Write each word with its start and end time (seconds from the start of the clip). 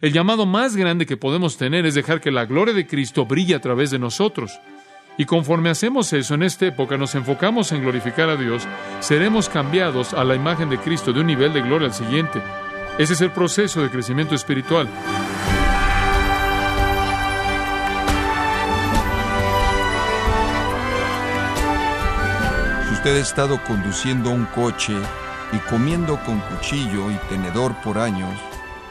El 0.00 0.14
llamado 0.14 0.46
más 0.46 0.76
grande 0.76 1.04
que 1.04 1.18
podemos 1.18 1.58
tener 1.58 1.84
es 1.84 1.94
dejar 1.94 2.22
que 2.22 2.30
la 2.30 2.46
gloria 2.46 2.72
de 2.72 2.86
Cristo 2.86 3.26
brille 3.26 3.54
a 3.54 3.60
través 3.60 3.90
de 3.90 3.98
nosotros. 3.98 4.58
Y 5.18 5.26
conforme 5.26 5.68
hacemos 5.68 6.10
eso 6.14 6.34
en 6.34 6.42
esta 6.42 6.64
época, 6.64 6.96
nos 6.96 7.14
enfocamos 7.14 7.70
en 7.72 7.82
glorificar 7.82 8.30
a 8.30 8.36
Dios, 8.36 8.66
seremos 9.00 9.50
cambiados 9.50 10.14
a 10.14 10.24
la 10.24 10.34
imagen 10.34 10.70
de 10.70 10.78
Cristo 10.78 11.12
de 11.12 11.20
un 11.20 11.26
nivel 11.26 11.52
de 11.52 11.60
gloria 11.60 11.88
al 11.88 11.92
siguiente. 11.92 12.40
Ese 12.96 13.12
es 13.12 13.20
el 13.20 13.30
proceso 13.30 13.82
de 13.82 13.90
crecimiento 13.90 14.34
espiritual. 14.34 14.88
Si 22.88 22.94
usted 22.94 23.16
ha 23.16 23.20
estado 23.20 23.62
conduciendo 23.64 24.30
un 24.30 24.46
coche 24.46 24.94
y 25.52 25.58
comiendo 25.68 26.18
con 26.24 26.40
cuchillo 26.40 27.10
y 27.10 27.16
tenedor 27.28 27.74
por 27.82 27.98
años, 27.98 28.40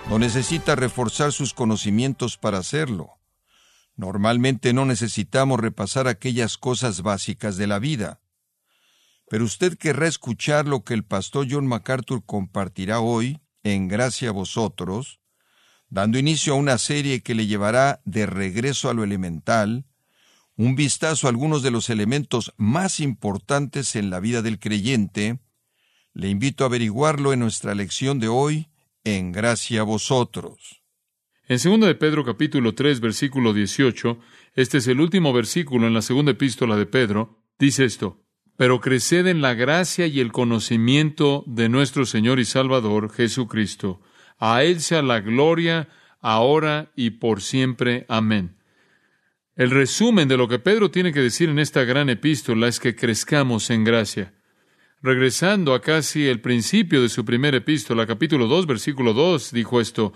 no 0.10 0.18
necesita 0.18 0.76
reforzar 0.76 1.32
sus 1.32 1.54
conocimientos 1.54 2.36
para 2.36 2.58
hacerlo. 2.58 3.20
Normalmente 3.96 4.74
no 4.74 4.86
necesitamos 4.86 5.60
repasar 5.60 6.08
aquellas 6.08 6.58
cosas 6.58 7.04
básicas 7.04 7.58
de 7.58 7.68
la 7.68 7.78
vida. 7.78 8.20
Pero 9.30 9.46
usted 9.46 9.78
querrá 9.78 10.08
escuchar 10.08 10.68
lo 10.68 10.84
que 10.84 10.96
el 10.96 11.04
pastor 11.04 11.46
John 11.48 11.68
MacArthur 11.68 12.26
compartirá 12.26 13.02
hoy, 13.02 13.40
en 13.62 13.88
gracia 13.88 14.30
a 14.30 14.32
vosotros, 14.32 15.20
dando 15.90 16.18
inicio 16.18 16.54
a 16.54 16.58
una 16.58 16.80
serie 16.80 17.22
que 17.22 17.36
le 17.36 17.46
llevará 17.46 18.02
de 18.04 18.26
regreso 18.26 18.90
a 18.90 18.96
lo 18.96 19.04
elemental, 19.04 19.86
un 20.56 20.74
vistazo 20.74 21.28
a 21.28 21.30
algunos 21.30 21.62
de 21.62 21.70
los 21.70 21.88
elementos 21.92 22.52
más 22.58 23.00
importantes 23.00 23.96
en 23.96 24.10
la 24.10 24.20
vida 24.20 24.42
del 24.42 24.58
creyente, 24.58 25.38
le 26.14 26.30
invito 26.30 26.64
a 26.64 26.68
averiguarlo 26.68 27.32
en 27.32 27.42
nuestra 27.42 27.76
lección 27.76 28.20
de 28.20 28.28
hoy, 28.28 28.69
en 29.04 29.32
gracia 29.32 29.84
vosotros. 29.84 30.84
En 31.48 31.58
2 31.58 31.88
de 31.88 31.96
Pedro 31.96 32.24
capítulo 32.24 32.76
3 32.76 33.00
versículo 33.00 33.54
18, 33.54 34.20
este 34.54 34.78
es 34.78 34.88
el 34.88 35.02
último 35.02 35.34
versículo 35.34 35.88
en 35.88 35.94
la 35.94 36.02
segunda 36.02 36.32
epístola 36.32 36.76
de 36.76 36.86
Pedro, 36.86 37.44
dice 37.58 37.86
esto, 37.86 38.24
pero 38.56 38.80
creced 38.82 39.26
en 39.28 39.42
la 39.42 39.54
gracia 39.54 40.06
y 40.06 40.20
el 40.20 40.32
conocimiento 40.32 41.44
de 41.48 41.70
nuestro 41.70 42.06
Señor 42.06 42.40
y 42.40 42.46
Salvador 42.46 43.12
Jesucristo. 43.12 44.02
A 44.38 44.64
Él 44.64 44.82
sea 44.82 45.02
la 45.02 45.22
gloria, 45.22 45.90
ahora 46.22 46.92
y 46.96 47.12
por 47.12 47.42
siempre. 47.42 48.06
Amén. 48.10 48.58
El 49.56 49.72
resumen 49.72 50.28
de 50.28 50.38
lo 50.38 50.48
que 50.48 50.60
Pedro 50.60 50.92
tiene 50.92 51.12
que 51.12 51.20
decir 51.20 51.50
en 51.50 51.60
esta 51.60 51.84
gran 51.84 52.10
epístola 52.10 52.68
es 52.68 52.80
que 52.80 52.96
crezcamos 52.96 53.70
en 53.70 53.84
gracia. 53.84 54.34
Regresando 55.02 55.74
a 55.74 55.80
casi 55.80 56.28
el 56.28 56.42
principio 56.42 57.02
de 57.02 57.08
su 57.08 57.24
primera 57.24 57.56
epístola, 57.56 58.06
capítulo 58.06 58.48
2, 58.48 58.68
versículo 58.68 59.14
2, 59.14 59.54
dijo 59.54 59.80
esto, 59.80 60.12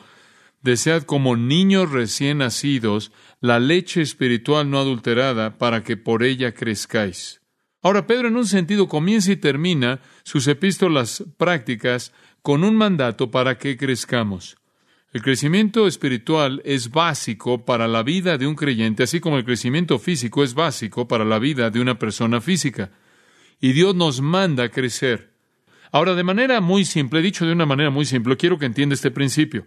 Desead 0.62 1.04
como 1.04 1.38
niños 1.38 1.90
recién 1.90 2.40
nacidos 2.40 3.14
la 3.40 3.60
leche 3.60 4.02
espiritual 4.02 4.70
no 4.70 4.80
adulterada 4.80 5.58
para 5.58 5.84
que 5.84 5.96
por 5.96 6.22
ella 6.22 6.54
crezcáis. 6.54 7.42
Ahora 7.82 8.08
Pedro 8.08 8.28
en 8.28 8.36
un 8.36 8.46
sentido 8.46 8.90
comienza 8.90 9.32
y 9.32 9.38
termina 9.38 10.02
sus 10.24 10.48
epístolas 10.48 11.24
prácticas 11.38 12.12
con 12.42 12.66
un 12.66 12.76
mandato 12.76 13.32
para 13.32 13.58
que 13.58 13.78
crezcamos. 13.78 14.58
El 15.14 15.22
crecimiento 15.22 15.88
espiritual 15.88 16.62
es 16.66 16.92
básico 16.92 17.64
para 17.64 17.88
la 17.88 18.04
vida 18.04 18.38
de 18.38 18.48
un 18.48 18.56
creyente, 18.56 19.04
así 19.04 19.22
como 19.22 19.38
el 19.38 19.46
crecimiento 19.46 19.98
físico 19.98 20.44
es 20.44 20.54
básico 20.54 21.08
para 21.08 21.24
la 21.24 21.40
vida 21.40 21.70
de 21.70 21.80
una 21.80 21.98
persona 21.98 22.42
física. 22.42 22.92
Y 23.64 23.72
Dios 23.72 23.96
nos 23.96 24.20
manda 24.20 24.66
a 24.66 24.70
crecer. 24.70 25.32
Ahora, 25.94 26.16
de 26.16 26.24
manera 26.26 26.60
muy 26.60 26.84
simple, 26.84 27.22
dicho 27.22 27.46
de 27.46 27.54
una 27.54 27.66
manera 27.66 27.90
muy 27.92 28.04
simple, 28.04 28.36
quiero 28.36 28.60
que 28.60 28.66
entienda 28.66 28.94
este 28.94 29.10
principio. 29.10 29.66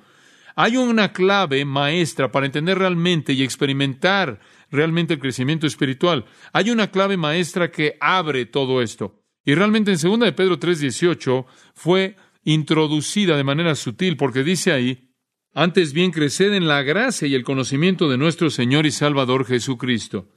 Hay 0.55 0.77
una 0.77 1.15
clave 1.15 1.65
maestra 1.65 2.31
para 2.31 2.45
entender 2.45 2.79
realmente 2.79 3.33
y 3.33 3.43
experimentar 3.43 4.39
realmente 4.71 5.15
el 5.15 5.19
crecimiento 5.19 5.67
espiritual. 5.67 6.27
Hay 6.53 6.71
una 6.71 6.91
clave 6.91 7.17
maestra 7.17 7.71
que 7.71 7.97
abre 7.99 8.45
todo 8.45 8.83
esto. 8.83 9.23
Y 9.47 9.55
realmente 9.55 9.93
en 9.93 9.99
2 9.99 10.21
de 10.21 10.33
Pedro 10.33 10.59
3:18 10.59 11.47
fue 11.73 12.17
introducida 12.45 13.35
de 13.35 13.45
manera 13.45 13.75
sutil 13.75 14.19
porque 14.19 14.45
dice 14.45 14.73
ahí, 14.73 15.09
antes 15.55 15.95
bien 15.95 16.11
creced 16.11 16.53
en 16.53 16.69
la 16.69 16.83
gracia 16.83 17.27
y 17.27 17.35
el 17.35 17.45
conocimiento 17.45 18.11
de 18.11 18.19
nuestro 18.19 18.51
Señor 18.51 18.85
y 18.85 18.91
Salvador 18.91 19.47
Jesucristo. 19.47 20.29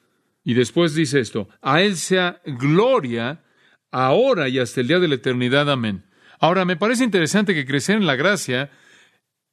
Y 0.45 0.53
después 0.53 0.95
dice 0.95 1.19
esto, 1.19 1.50
a 1.62 1.81
Él 1.81 1.97
sea 1.97 2.41
gloria 2.45 3.44
ahora 3.91 4.50
y 4.50 4.59
hasta 4.59 4.81
el 4.81 4.88
día 4.88 5.00
de 5.00 5.07
la 5.07 5.16
eternidad. 5.16 5.69
Amén. 5.69 6.05
Ahora, 6.39 6.66
me 6.66 6.77
parece 6.77 7.03
interesante 7.03 7.53
que 7.53 7.66
crecer 7.66 7.97
en 7.97 8.07
la 8.07 8.16
gracia 8.16 8.72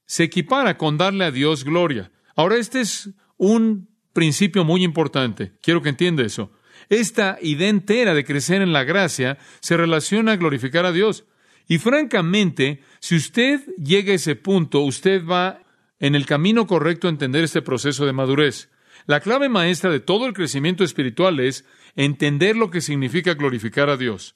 se 0.06 0.24
equipara 0.24 0.78
con 0.78 0.98
darle 0.98 1.24
a 1.24 1.30
Dios 1.30 1.64
gloria. 1.64 2.12
Ahora, 2.36 2.56
este 2.56 2.80
es 2.80 3.10
un 3.36 3.88
principio 4.12 4.64
muy 4.64 4.84
importante. 4.84 5.52
Quiero 5.62 5.82
que 5.82 5.88
entienda 5.88 6.22
eso. 6.22 6.52
Esta 6.88 7.38
idea 7.42 7.68
entera 7.68 8.14
de 8.14 8.24
crecer 8.24 8.62
en 8.62 8.72
la 8.72 8.84
gracia 8.84 9.38
se 9.60 9.76
relaciona 9.76 10.32
a 10.32 10.36
glorificar 10.36 10.86
a 10.86 10.92
Dios. 10.92 11.24
Y 11.66 11.78
francamente, 11.78 12.82
si 13.00 13.16
usted 13.16 13.60
llega 13.76 14.12
a 14.12 14.16
ese 14.16 14.36
punto, 14.36 14.80
usted 14.80 15.24
va 15.26 15.62
en 15.98 16.14
el 16.14 16.26
camino 16.26 16.66
correcto 16.66 17.08
a 17.08 17.10
entender 17.10 17.42
este 17.42 17.62
proceso 17.62 18.06
de 18.06 18.12
madurez. 18.12 18.70
La 19.06 19.20
clave 19.20 19.48
maestra 19.48 19.90
de 19.90 20.00
todo 20.00 20.26
el 20.26 20.32
crecimiento 20.32 20.82
espiritual 20.82 21.38
es 21.38 21.64
entender 21.94 22.56
lo 22.56 22.70
que 22.70 22.80
significa 22.80 23.34
glorificar 23.34 23.88
a 23.88 23.96
Dios. 23.96 24.34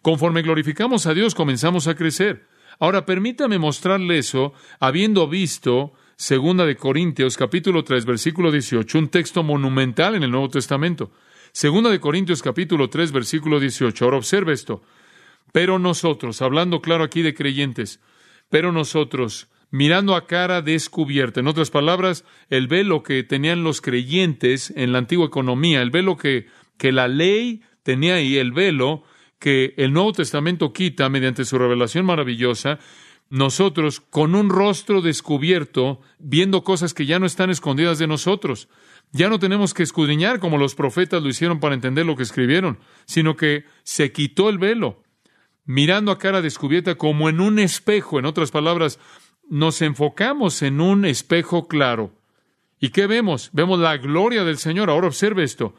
Conforme 0.00 0.42
glorificamos 0.42 1.06
a 1.06 1.14
Dios, 1.14 1.34
comenzamos 1.34 1.88
a 1.88 1.96
crecer. 1.96 2.46
Ahora 2.78 3.04
permítame 3.04 3.58
mostrarle 3.58 4.18
eso, 4.18 4.52
habiendo 4.78 5.28
visto 5.28 5.92
Segunda 6.16 6.64
de 6.66 6.76
Corintios 6.76 7.36
capítulo 7.36 7.82
3 7.82 8.04
versículo 8.04 8.52
18, 8.52 8.96
un 8.96 9.08
texto 9.08 9.42
monumental 9.42 10.14
en 10.14 10.22
el 10.22 10.30
Nuevo 10.30 10.48
Testamento. 10.48 11.10
Segunda 11.50 11.90
de 11.90 11.98
Corintios 11.98 12.42
capítulo 12.42 12.88
3 12.88 13.10
versículo 13.10 13.58
18. 13.58 14.04
Ahora 14.04 14.18
observe 14.18 14.52
esto. 14.52 14.82
Pero 15.50 15.80
nosotros, 15.80 16.40
hablando 16.42 16.80
claro 16.80 17.02
aquí 17.02 17.22
de 17.22 17.34
creyentes, 17.34 18.00
pero 18.50 18.70
nosotros, 18.70 19.48
mirando 19.72 20.14
a 20.14 20.26
cara 20.26 20.62
descubierta, 20.62 21.40
en 21.40 21.48
otras 21.48 21.70
palabras, 21.70 22.24
el 22.50 22.68
velo 22.68 23.02
que 23.02 23.24
tenían 23.24 23.64
los 23.64 23.80
creyentes 23.80 24.72
en 24.76 24.92
la 24.92 24.98
antigua 24.98 25.26
economía, 25.26 25.82
el 25.82 25.90
velo 25.90 26.16
que, 26.16 26.46
que 26.78 26.92
la 26.92 27.08
ley 27.08 27.62
tenía 27.82 28.16
ahí, 28.16 28.36
el 28.36 28.52
velo 28.52 29.02
que 29.38 29.74
el 29.78 29.92
Nuevo 29.92 30.12
Testamento 30.12 30.72
quita 30.72 31.08
mediante 31.08 31.44
su 31.44 31.58
revelación 31.58 32.04
maravillosa, 32.04 32.78
nosotros 33.30 34.00
con 34.00 34.34
un 34.34 34.50
rostro 34.50 35.00
descubierto, 35.00 36.02
viendo 36.18 36.62
cosas 36.62 36.92
que 36.92 37.06
ya 37.06 37.18
no 37.18 37.24
están 37.24 37.48
escondidas 37.48 37.98
de 37.98 38.06
nosotros. 38.06 38.68
Ya 39.10 39.30
no 39.30 39.38
tenemos 39.38 39.72
que 39.72 39.82
escudriñar 39.82 40.38
como 40.38 40.58
los 40.58 40.74
profetas 40.74 41.22
lo 41.22 41.30
hicieron 41.30 41.60
para 41.60 41.74
entender 41.74 42.04
lo 42.04 42.14
que 42.14 42.22
escribieron, 42.24 42.78
sino 43.06 43.36
que 43.36 43.64
se 43.84 44.12
quitó 44.12 44.50
el 44.50 44.58
velo, 44.58 45.02
mirando 45.64 46.12
a 46.12 46.18
cara 46.18 46.42
descubierta 46.42 46.96
como 46.96 47.30
en 47.30 47.40
un 47.40 47.58
espejo. 47.58 48.18
En 48.18 48.26
otras 48.26 48.50
palabras, 48.50 48.98
nos 49.52 49.82
enfocamos 49.82 50.62
en 50.62 50.80
un 50.80 51.04
espejo 51.04 51.68
claro. 51.68 52.10
¿Y 52.80 52.88
qué 52.88 53.06
vemos? 53.06 53.50
Vemos 53.52 53.78
la 53.78 53.98
gloria 53.98 54.44
del 54.44 54.56
Señor. 54.56 54.88
Ahora 54.88 55.08
observe 55.08 55.44
esto. 55.44 55.74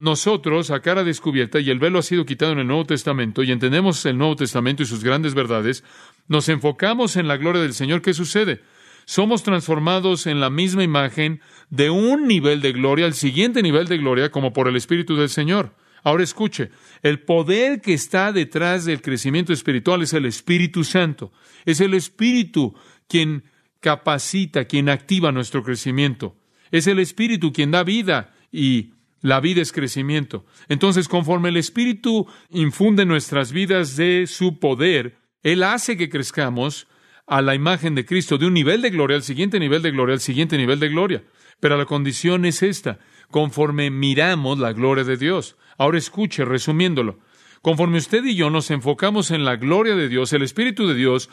Nosotros, 0.00 0.72
a 0.72 0.80
cara 0.80 1.04
descubierta, 1.04 1.60
y 1.60 1.70
el 1.70 1.78
velo 1.78 2.00
ha 2.00 2.02
sido 2.02 2.26
quitado 2.26 2.50
en 2.50 2.58
el 2.58 2.66
Nuevo 2.66 2.84
Testamento, 2.84 3.44
y 3.44 3.52
entendemos 3.52 4.04
el 4.06 4.18
Nuevo 4.18 4.34
Testamento 4.34 4.82
y 4.82 4.86
sus 4.86 5.04
grandes 5.04 5.34
verdades, 5.34 5.84
nos 6.26 6.48
enfocamos 6.48 7.14
en 7.14 7.28
la 7.28 7.36
gloria 7.36 7.62
del 7.62 7.74
Señor. 7.74 8.02
¿Qué 8.02 8.12
sucede? 8.12 8.60
Somos 9.04 9.44
transformados 9.44 10.26
en 10.26 10.40
la 10.40 10.50
misma 10.50 10.82
imagen 10.82 11.40
de 11.70 11.90
un 11.90 12.26
nivel 12.26 12.60
de 12.60 12.72
gloria 12.72 13.06
al 13.06 13.14
siguiente 13.14 13.62
nivel 13.62 13.86
de 13.86 13.98
gloria 13.98 14.32
como 14.32 14.52
por 14.52 14.66
el 14.66 14.74
Espíritu 14.74 15.14
del 15.14 15.28
Señor. 15.28 15.76
Ahora 16.06 16.22
escuche, 16.22 16.70
el 17.02 17.18
poder 17.18 17.80
que 17.80 17.92
está 17.92 18.30
detrás 18.30 18.84
del 18.84 19.02
crecimiento 19.02 19.52
espiritual 19.52 20.02
es 20.02 20.12
el 20.12 20.24
Espíritu 20.24 20.84
Santo. 20.84 21.32
Es 21.64 21.80
el 21.80 21.94
Espíritu 21.94 22.76
quien 23.08 23.44
capacita, 23.80 24.64
quien 24.64 24.88
activa 24.88 25.32
nuestro 25.32 25.62
crecimiento. 25.62 26.36
Es 26.70 26.86
el 26.86 26.98
Espíritu 26.98 27.52
quien 27.52 27.70
da 27.70 27.84
vida 27.84 28.34
y 28.50 28.92
la 29.22 29.40
vida 29.40 29.62
es 29.62 29.72
crecimiento. 29.72 30.44
Entonces, 30.68 31.08
conforme 31.08 31.48
el 31.48 31.56
Espíritu 31.56 32.26
infunde 32.50 33.04
nuestras 33.06 33.52
vidas 33.52 33.96
de 33.96 34.26
su 34.26 34.58
poder, 34.58 35.16
Él 35.42 35.62
hace 35.62 35.96
que 35.96 36.08
crezcamos 36.08 36.86
a 37.26 37.42
la 37.42 37.54
imagen 37.54 37.94
de 37.94 38.04
Cristo 38.04 38.38
de 38.38 38.46
un 38.46 38.54
nivel 38.54 38.82
de 38.82 38.90
gloria 38.90 39.16
al 39.16 39.22
siguiente 39.22 39.58
nivel 39.58 39.82
de 39.82 39.90
gloria 39.90 40.14
al 40.14 40.20
siguiente 40.20 40.56
nivel 40.56 40.78
de 40.78 40.88
gloria. 40.88 41.24
Pero 41.60 41.76
la 41.76 41.86
condición 41.86 42.44
es 42.44 42.62
esta, 42.62 42.98
conforme 43.30 43.90
miramos 43.90 44.58
la 44.58 44.72
gloria 44.72 45.04
de 45.04 45.16
Dios. 45.16 45.56
Ahora 45.78 45.98
escuche, 45.98 46.44
resumiéndolo. 46.44 47.18
Conforme 47.62 47.98
usted 47.98 48.24
y 48.24 48.36
yo 48.36 48.48
nos 48.50 48.70
enfocamos 48.70 49.32
en 49.32 49.44
la 49.44 49.56
gloria 49.56 49.96
de 49.96 50.08
Dios, 50.08 50.32
el 50.32 50.42
Espíritu 50.42 50.86
de 50.86 50.94
Dios 50.94 51.30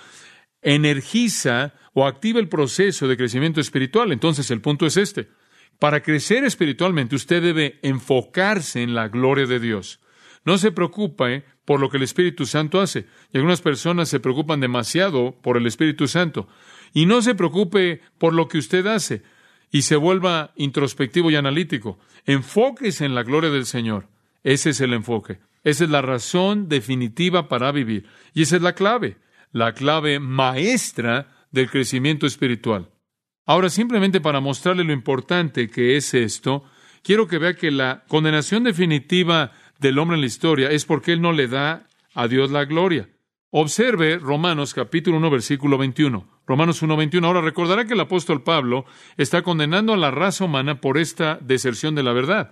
energiza 0.64 1.74
o 1.94 2.08
activa 2.08 2.40
el 2.40 2.50
proceso 2.50 3.08
de 3.08 3.18
crecimiento 3.18 3.62
espiritual. 3.62 4.12
Entonces 4.12 4.50
el 4.52 4.62
punto 4.62 4.86
es 4.86 4.98
este. 4.98 5.30
Para 5.80 6.02
crecer 6.02 6.44
espiritualmente 6.44 7.16
usted 7.16 7.42
debe 7.42 7.80
enfocarse 7.82 8.82
en 8.82 8.96
la 8.96 9.08
gloria 9.10 9.46
de 9.46 9.60
Dios. 9.60 10.00
No 10.46 10.58
se 10.58 10.72
preocupe 10.72 11.46
por 11.66 11.80
lo 11.80 11.90
que 11.90 11.98
el 11.98 12.04
Espíritu 12.04 12.46
Santo 12.46 12.82
hace. 12.82 13.06
Y 13.32 13.38
algunas 13.38 13.62
personas 13.62 14.10
se 14.10 14.20
preocupan 14.20 14.60
demasiado 14.60 15.36
por 15.42 15.58
el 15.58 15.66
Espíritu 15.66 16.08
Santo. 16.08 16.48
Y 16.94 17.06
no 17.06 17.22
se 17.22 17.36
preocupe 17.36 18.02
por 18.18 18.34
lo 18.34 18.48
que 18.48 18.58
usted 18.58 18.86
hace 18.88 19.24
y 19.72 19.82
se 19.82 19.96
vuelva 19.96 20.52
introspectivo 20.56 21.32
y 21.32 21.36
analítico. 21.36 21.98
Enfóquese 22.26 23.06
en 23.06 23.16
la 23.16 23.24
gloria 23.24 23.50
del 23.50 23.66
Señor. 23.66 24.08
Ese 24.44 24.70
es 24.70 24.82
el 24.82 24.94
enfoque. 24.94 25.40
Esa 25.64 25.86
es 25.86 25.90
la 25.90 26.02
razón 26.02 26.70
definitiva 26.70 27.48
para 27.48 27.72
vivir. 27.72 28.06
Y 28.34 28.44
esa 28.44 28.58
es 28.58 28.62
la 28.62 28.76
clave, 28.76 29.18
la 29.54 29.74
clave 29.74 30.20
maestra 30.20 31.28
del 31.52 31.70
crecimiento 31.70 32.26
espiritual. 32.26 32.90
Ahora, 33.46 33.70
simplemente 33.70 34.20
para 34.20 34.42
mostrarle 34.42 34.84
lo 34.84 34.92
importante 34.92 35.70
que 35.70 35.96
es 35.96 36.14
esto, 36.14 36.66
quiero 37.04 37.28
que 37.28 37.38
vea 37.38 37.54
que 37.54 37.72
la 37.72 38.04
condenación 38.10 38.66
definitiva 38.66 39.52
del 39.80 40.00
hombre 40.00 40.16
en 40.16 40.22
la 40.22 40.28
historia 40.28 40.70
es 40.72 40.84
porque 40.84 41.14
él 41.14 41.22
no 41.22 41.32
le 41.32 41.48
da 41.48 41.88
a 42.14 42.28
Dios 42.28 42.52
la 42.52 42.66
gloria. 42.66 43.10
Observe 43.52 44.18
Romanos 44.18 44.74
capítulo 44.74 45.18
1 45.18 45.30
versículo 45.30 45.78
21. 45.78 46.34
Romanos 46.46 46.82
1, 46.82 46.98
21. 46.98 47.26
Ahora 47.26 47.42
recordará 47.42 47.86
que 47.86 47.94
el 47.94 48.00
apóstol 48.00 48.44
Pablo 48.44 48.86
está 49.16 49.44
condenando 49.44 49.94
a 49.94 49.98
la 49.98 50.12
raza 50.12 50.46
humana 50.46 50.82
por 50.82 50.98
esta 50.98 51.38
deserción 51.42 51.96
de 51.96 52.04
la 52.04 52.12
verdad. 52.12 52.52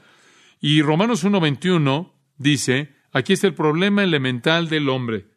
Y 0.61 0.81
Romanos 0.81 1.23
1, 1.23 1.39
21 1.39 2.13
dice, 2.37 2.95
aquí 3.11 3.33
está 3.33 3.47
el 3.47 3.53
problema 3.53 4.03
elemental 4.03 4.69
del 4.69 4.87
hombre, 4.87 5.30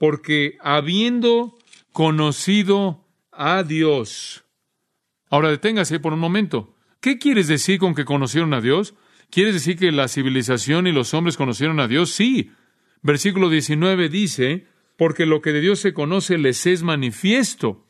porque 0.00 0.56
habiendo 0.62 1.58
conocido 1.92 3.04
a 3.30 3.62
Dios. 3.64 4.44
Ahora 5.28 5.50
deténgase 5.50 6.00
por 6.00 6.14
un 6.14 6.18
momento. 6.18 6.74
¿Qué 7.02 7.18
quieres 7.18 7.48
decir 7.48 7.78
con 7.78 7.94
que 7.94 8.06
conocieron 8.06 8.54
a 8.54 8.62
Dios? 8.62 8.94
¿Quieres 9.28 9.52
decir 9.52 9.76
que 9.76 9.92
la 9.92 10.08
civilización 10.08 10.86
y 10.86 10.92
los 10.92 11.12
hombres 11.12 11.36
conocieron 11.36 11.80
a 11.80 11.86
Dios? 11.86 12.12
Sí. 12.12 12.50
Versículo 13.02 13.50
19 13.50 14.08
dice, 14.08 14.66
porque 14.96 15.26
lo 15.26 15.42
que 15.42 15.52
de 15.52 15.60
Dios 15.60 15.80
se 15.80 15.92
conoce 15.92 16.38
les 16.38 16.66
es 16.66 16.82
manifiesto, 16.82 17.86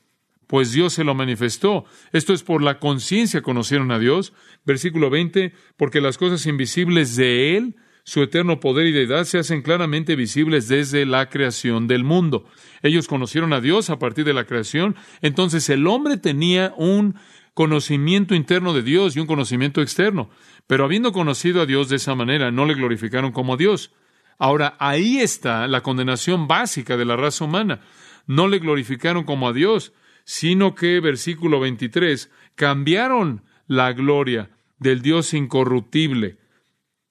pues 0.49 0.73
Dios 0.73 0.93
se 0.95 1.05
lo 1.05 1.15
manifestó. 1.15 1.85
Esto 2.11 2.33
es 2.33 2.43
por 2.43 2.61
la 2.61 2.81
conciencia 2.81 3.41
conocieron 3.41 3.93
a 3.93 4.01
Dios. 4.01 4.33
Versículo 4.65 5.11
20, 5.11 5.53
porque 5.77 6.01
las 6.01 6.19
cosas 6.19 6.45
invisibles 6.47 7.15
de 7.15 7.57
Él, 7.57 7.77
su 8.05 8.23
eterno 8.23 8.61
poder 8.61 8.87
y 8.87 8.93
deidad, 8.93 9.25
se 9.25 9.39
hacen 9.39 9.63
claramente 9.63 10.17
visibles 10.17 10.69
desde 10.69 11.07
la 11.07 11.29
creación 11.29 11.87
del 11.87 12.05
mundo. 12.05 12.45
Ellos 12.83 13.09
conocieron 13.09 13.53
a 13.53 13.61
Dios 13.61 13.91
a 13.91 13.99
partir 13.99 14.25
de 14.25 14.35
la 14.35 14.45
creación, 14.45 14.97
entonces 15.23 15.69
el 15.69 15.87
hombre 15.87 16.17
tenía 16.17 16.75
un 16.77 17.17
conocimiento 17.55 18.35
interno 18.35 18.73
de 18.73 18.83
Dios 18.83 19.17
y 19.17 19.21
un 19.21 19.27
conocimiento 19.27 19.83
externo, 19.83 20.31
pero 20.67 20.85
habiendo 20.85 21.13
conocido 21.13 21.61
a 21.61 21.67
Dios 21.67 21.89
de 21.89 21.97
esa 21.97 22.15
manera, 22.15 22.51
no 22.51 22.65
le 22.65 22.75
glorificaron 22.75 23.33
como 23.33 23.57
Dios. 23.57 23.93
Ahora, 24.39 24.77
ahí 24.79 25.19
está 25.19 25.69
la 25.69 25.83
condenación 25.83 26.49
básica 26.49 26.97
de 26.97 27.05
la 27.05 27.17
raza 27.17 27.45
humana. 27.45 27.81
No 28.27 28.49
le 28.49 28.59
glorificaron 28.59 29.25
como 29.25 29.49
a 29.49 29.53
Dios, 29.53 29.93
sino 30.25 30.75
que, 30.75 31.01
versículo 31.01 31.61
23, 31.61 32.31
cambiaron 32.55 33.43
la 33.67 33.93
gloria 33.93 34.49
del 34.79 35.03
Dios 35.03 35.35
incorruptible 35.35 36.39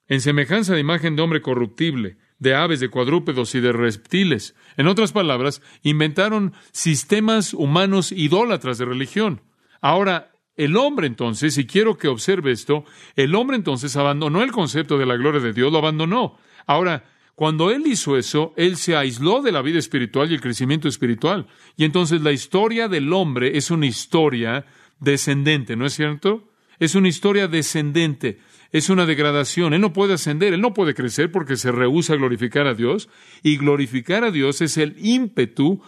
en 0.10 0.22
semejanza 0.22 0.74
de 0.74 0.82
imagen 0.82 1.16
de 1.16 1.22
hombre 1.22 1.42
corruptible, 1.42 2.18
de 2.40 2.56
aves, 2.56 2.80
de 2.80 2.90
cuadrúpedos 2.90 3.54
y 3.56 3.60
de 3.60 3.72
reptiles. 3.72 4.56
En 4.76 4.88
otras 4.88 5.12
palabras, 5.12 5.62
inventaron 5.84 6.54
sistemas 6.72 7.54
humanos 7.54 8.12
idólatras 8.12 8.78
de 8.78 8.86
religión. 8.86 9.42
Ahora, 9.82 10.32
el 10.58 10.76
hombre 10.76 11.08
entonces, 11.08 11.58
y 11.58 11.66
quiero 11.66 11.98
que 11.98 12.10
observe 12.10 12.52
esto, 12.52 12.84
el 13.16 13.34
hombre 13.36 13.56
entonces 13.56 13.96
abandonó 13.96 14.44
el 14.44 14.52
concepto 14.52 14.98
de 14.98 15.06
la 15.06 15.16
gloria 15.16 15.40
de 15.40 15.54
Dios, 15.54 15.72
lo 15.72 15.78
abandonó. 15.78 16.38
Ahora, 16.66 17.06
cuando 17.36 17.72
él 17.72 17.84
hizo 17.88 18.18
eso, 18.18 18.54
él 18.58 18.76
se 18.76 18.98
aisló 18.98 19.42
de 19.42 19.54
la 19.54 19.62
vida 19.62 19.80
espiritual 19.80 20.30
y 20.30 20.34
el 20.34 20.42
crecimiento 20.42 20.90
espiritual. 20.90 21.48
Y 21.78 21.86
entonces 21.86 22.22
la 22.22 22.34
historia 22.34 22.90
del 22.90 23.14
hombre 23.14 23.58
es 23.58 23.72
una 23.72 23.86
historia 23.86 24.66
descendente, 25.00 25.78
¿no 25.78 25.86
es 25.86 25.94
cierto? 25.94 26.52
Es 26.80 26.96
una 26.96 27.08
historia 27.08 27.48
descendente, 27.48 28.40
es 28.72 28.90
una 28.90 29.06
degradación. 29.06 29.74
Él 29.74 29.82
no 29.82 29.94
puede 29.94 30.14
ascender, 30.14 30.54
él 30.54 30.62
no 30.62 30.74
puede 30.74 30.94
crecer 30.94 31.32
porque 31.32 31.58
se 31.58 31.72
rehúsa 31.72 32.14
a 32.14 32.18
glorificar 32.18 32.68
a 32.68 32.74
Dios. 32.74 33.10
Y 33.44 33.58
glorificar 33.58 34.24
a 34.24 34.32
Dios 34.32 34.62
es 34.62 34.78
el 34.78 34.96
ímpetu 34.98 35.82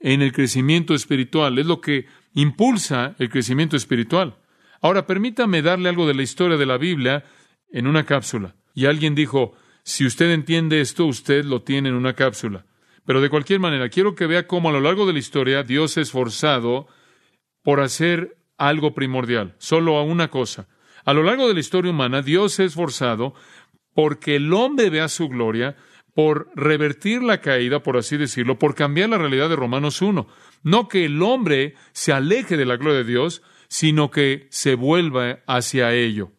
en 0.00 0.22
el 0.22 0.32
crecimiento 0.32 0.94
espiritual, 0.94 1.58
es 1.58 1.66
lo 1.66 1.80
que 1.80 2.06
impulsa 2.34 3.16
el 3.18 3.30
crecimiento 3.30 3.76
espiritual. 3.76 4.36
Ahora, 4.80 5.06
permítame 5.06 5.62
darle 5.62 5.88
algo 5.88 6.06
de 6.06 6.14
la 6.14 6.22
historia 6.22 6.56
de 6.56 6.66
la 6.66 6.78
Biblia 6.78 7.24
en 7.72 7.86
una 7.86 8.04
cápsula. 8.04 8.54
Y 8.74 8.86
alguien 8.86 9.16
dijo, 9.16 9.54
si 9.82 10.06
usted 10.06 10.30
entiende 10.30 10.80
esto, 10.80 11.06
usted 11.06 11.44
lo 11.44 11.62
tiene 11.62 11.88
en 11.88 11.96
una 11.96 12.14
cápsula. 12.14 12.64
Pero 13.04 13.20
de 13.20 13.30
cualquier 13.30 13.58
manera, 13.58 13.88
quiero 13.88 14.14
que 14.14 14.26
vea 14.26 14.46
cómo 14.46 14.68
a 14.68 14.72
lo 14.72 14.80
largo 14.80 15.06
de 15.06 15.14
la 15.14 15.18
historia 15.18 15.62
Dios 15.64 15.92
se 15.92 16.00
ha 16.00 16.02
esforzado 16.04 16.86
por 17.64 17.80
hacer 17.80 18.36
algo 18.56 18.94
primordial, 18.94 19.54
solo 19.58 19.96
a 19.96 20.02
una 20.02 20.28
cosa. 20.28 20.68
A 21.08 21.14
lo 21.14 21.22
largo 21.22 21.48
de 21.48 21.54
la 21.54 21.60
historia 21.60 21.90
humana, 21.90 22.20
Dios 22.20 22.52
se 22.52 22.64
ha 22.64 22.66
esforzado 22.66 23.32
porque 23.94 24.36
el 24.36 24.52
hombre 24.52 24.90
vea 24.90 25.08
su 25.08 25.30
gloria, 25.30 25.74
por 26.14 26.50
revertir 26.54 27.22
la 27.22 27.40
caída, 27.40 27.82
por 27.82 27.96
así 27.96 28.18
decirlo, 28.18 28.58
por 28.58 28.74
cambiar 28.74 29.08
la 29.08 29.16
realidad 29.16 29.48
de 29.48 29.56
Romanos 29.56 30.02
1. 30.02 30.26
No 30.64 30.86
que 30.86 31.06
el 31.06 31.22
hombre 31.22 31.76
se 31.92 32.12
aleje 32.12 32.58
de 32.58 32.66
la 32.66 32.76
gloria 32.76 32.98
de 32.98 33.10
Dios, 33.10 33.40
sino 33.68 34.10
que 34.10 34.48
se 34.50 34.74
vuelva 34.74 35.38
hacia 35.46 35.94
ello. 35.94 36.32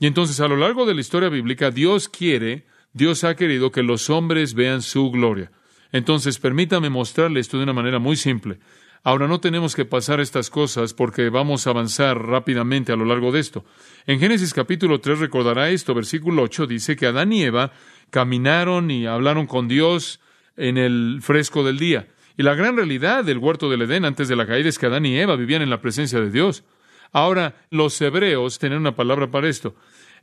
Y 0.00 0.08
entonces, 0.08 0.40
a 0.40 0.48
lo 0.48 0.56
largo 0.56 0.84
de 0.84 0.94
la 0.94 1.00
historia 1.00 1.28
bíblica, 1.28 1.70
Dios 1.70 2.08
quiere 2.08 2.66
Dios 2.92 3.22
ha 3.22 3.36
querido 3.36 3.70
que 3.70 3.84
los 3.84 4.10
hombres 4.10 4.54
vean 4.54 4.82
su 4.82 5.12
gloria. 5.12 5.52
Entonces, 5.92 6.40
permítame 6.40 6.90
mostrarle 6.90 7.38
esto 7.38 7.56
de 7.56 7.62
una 7.62 7.72
manera 7.72 8.00
muy 8.00 8.16
simple. 8.16 8.58
Ahora 9.04 9.28
no 9.28 9.40
tenemos 9.40 9.74
que 9.74 9.84
pasar 9.84 10.20
estas 10.20 10.50
cosas 10.50 10.92
porque 10.94 11.30
vamos 11.30 11.66
a 11.66 11.70
avanzar 11.70 12.20
rápidamente 12.26 12.92
a 12.92 12.96
lo 12.96 13.04
largo 13.04 13.32
de 13.32 13.40
esto. 13.40 13.64
En 14.06 14.18
Génesis 14.18 14.52
capítulo 14.52 15.00
3 15.00 15.20
recordará 15.20 15.70
esto, 15.70 15.94
versículo 15.94 16.42
8 16.42 16.66
dice 16.66 16.96
que 16.96 17.06
Adán 17.06 17.32
y 17.32 17.42
Eva 17.42 17.72
caminaron 18.10 18.90
y 18.90 19.06
hablaron 19.06 19.46
con 19.46 19.68
Dios 19.68 20.20
en 20.56 20.76
el 20.76 21.20
fresco 21.22 21.64
del 21.64 21.78
día. 21.78 22.08
Y 22.36 22.42
la 22.42 22.54
gran 22.54 22.76
realidad 22.76 23.24
del 23.24 23.38
huerto 23.38 23.68
del 23.68 23.82
Edén 23.82 24.04
antes 24.04 24.28
de 24.28 24.36
la 24.36 24.46
caída 24.46 24.68
es 24.68 24.78
que 24.78 24.86
Adán 24.86 25.06
y 25.06 25.18
Eva 25.18 25.36
vivían 25.36 25.62
en 25.62 25.70
la 25.70 25.80
presencia 25.80 26.20
de 26.20 26.30
Dios. 26.30 26.64
Ahora, 27.12 27.56
los 27.70 28.00
hebreos 28.00 28.58
tienen 28.58 28.78
una 28.78 28.94
palabra 28.94 29.30
para 29.30 29.48
esto. 29.48 29.74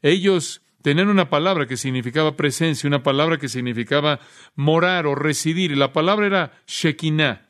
Ellos 0.01 0.62
tener 0.81 1.07
una 1.07 1.30
palabra 1.30 1.66
que 1.66 1.77
significaba 1.77 2.38
presencia, 2.38 2.88
una 2.88 3.01
palabra 3.01 3.38
que 3.38 3.50
significaba 3.50 4.19
morar 4.56 5.07
o 5.07 5.16
residir, 5.16 5.72
y 5.72 5.75
la 5.75 5.92
palabra 5.92 6.27
era 6.27 6.51
Shekinah. 6.68 7.44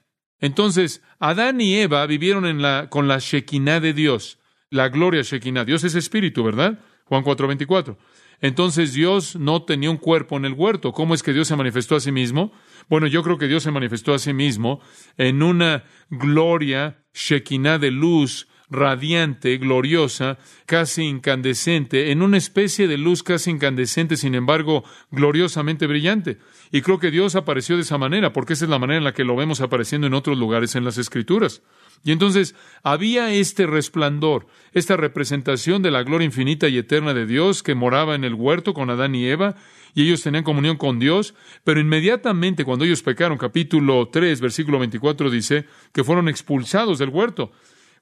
Entonces, 0.45 1.01
Adán 1.18 1.59
y 1.59 1.75
Eva 1.75 2.06
vivieron 2.06 2.45
en 2.45 2.62
la, 2.62 2.88
con 2.92 3.07
la 3.07 3.18
Shekinah 3.18 3.80
de 3.80 3.94
Dios, 3.94 4.38
la 4.69 4.89
gloria 4.89 5.24
Shekinah. 5.24 5.65
Dios 5.65 5.84
es 5.84 5.96
espíritu, 5.96 6.43
¿verdad? 6.43 6.77
Juan 7.05 7.24
4:24. 7.24 7.98
Entonces 8.41 8.93
Dios 8.93 9.36
no 9.38 9.63
tenía 9.63 9.89
un 9.89 9.98
cuerpo 9.98 10.38
en 10.38 10.46
el 10.46 10.53
huerto. 10.53 10.91
¿Cómo 10.91 11.15
es 11.15 11.24
que 11.24 11.34
Dios 11.34 11.48
se 11.48 11.55
manifestó 11.55 11.96
a 11.96 12.00
sí 12.00 12.12
mismo? 12.12 12.51
Bueno, 12.88 13.08
yo 13.08 13.24
creo 13.24 13.39
que 13.39 13.48
Dios 13.48 13.63
se 13.63 13.72
manifestó 13.72 14.13
a 14.13 14.20
sí 14.20 14.34
mismo 14.34 14.81
en 15.17 15.41
una 15.41 15.86
gloria 16.12 17.03
Shekinah 17.15 17.79
de 17.79 17.89
luz 17.89 18.48
radiante, 18.69 19.57
gloriosa, 19.57 20.38
casi 20.65 21.03
incandescente, 21.03 22.12
en 22.12 22.22
una 22.22 22.38
especie 22.38 22.88
de 22.88 22.98
luz 22.98 23.24
casi 23.24 23.51
incandescente, 23.51 24.17
sin 24.17 24.36
embargo, 24.36 24.84
gloriosamente 25.12 25.88
brillante. 25.88 26.38
Y 26.72 26.81
creo 26.81 27.00
que 27.00 27.12
Dios 27.12 27.36
apareció 27.36 27.75
de 27.75 27.84
esa 27.84 27.98
manera, 27.98 28.34
porque 28.34 28.53
esa 28.53 28.65
es 28.65 28.72
la 28.72 28.79
manera 28.79 28.98
en 28.98 29.03
la 29.03 29.13
que 29.13 29.24
lo 29.24 29.36
vemos 29.36 29.62
apareciendo 29.62 30.07
en 30.07 30.13
otros 30.13 30.38
lugares 30.38 30.75
en 30.75 30.84
las 30.84 30.98
Escrituras. 30.98 31.62
Y 32.03 32.12
entonces 32.12 32.55
había 32.84 33.31
este 33.34 33.65
resplandor, 33.65 34.48
esta 34.74 34.95
representación 34.95 35.81
de 35.81 35.91
la 35.91 36.03
gloria 36.03 36.25
infinita 36.25 36.67
y 36.67 36.77
eterna 36.77 37.13
de 37.13 37.25
Dios 37.25 37.63
que 37.63 37.74
moraba 37.74 38.13
en 38.13 38.24
el 38.24 38.36
huerto 38.36 38.74
con 38.74 38.89
Adán 38.89 39.15
y 39.15 39.25
Eva, 39.25 39.55
y 39.95 40.03
ellos 40.03 40.22
tenían 40.22 40.43
comunión 40.43 40.77
con 40.77 41.00
Dios, 41.00 41.34
pero 41.63 41.79
inmediatamente 41.79 42.65
cuando 42.65 42.86
ellos 42.86 43.01
pecaron, 43.01 43.38
capítulo 43.38 44.10
3, 44.10 44.41
versículo 44.41 44.77
24 44.77 45.31
dice, 45.31 45.65
que 45.93 46.03
fueron 46.03 46.27
expulsados 46.27 47.00
del 47.00 47.10
huerto 47.10 47.51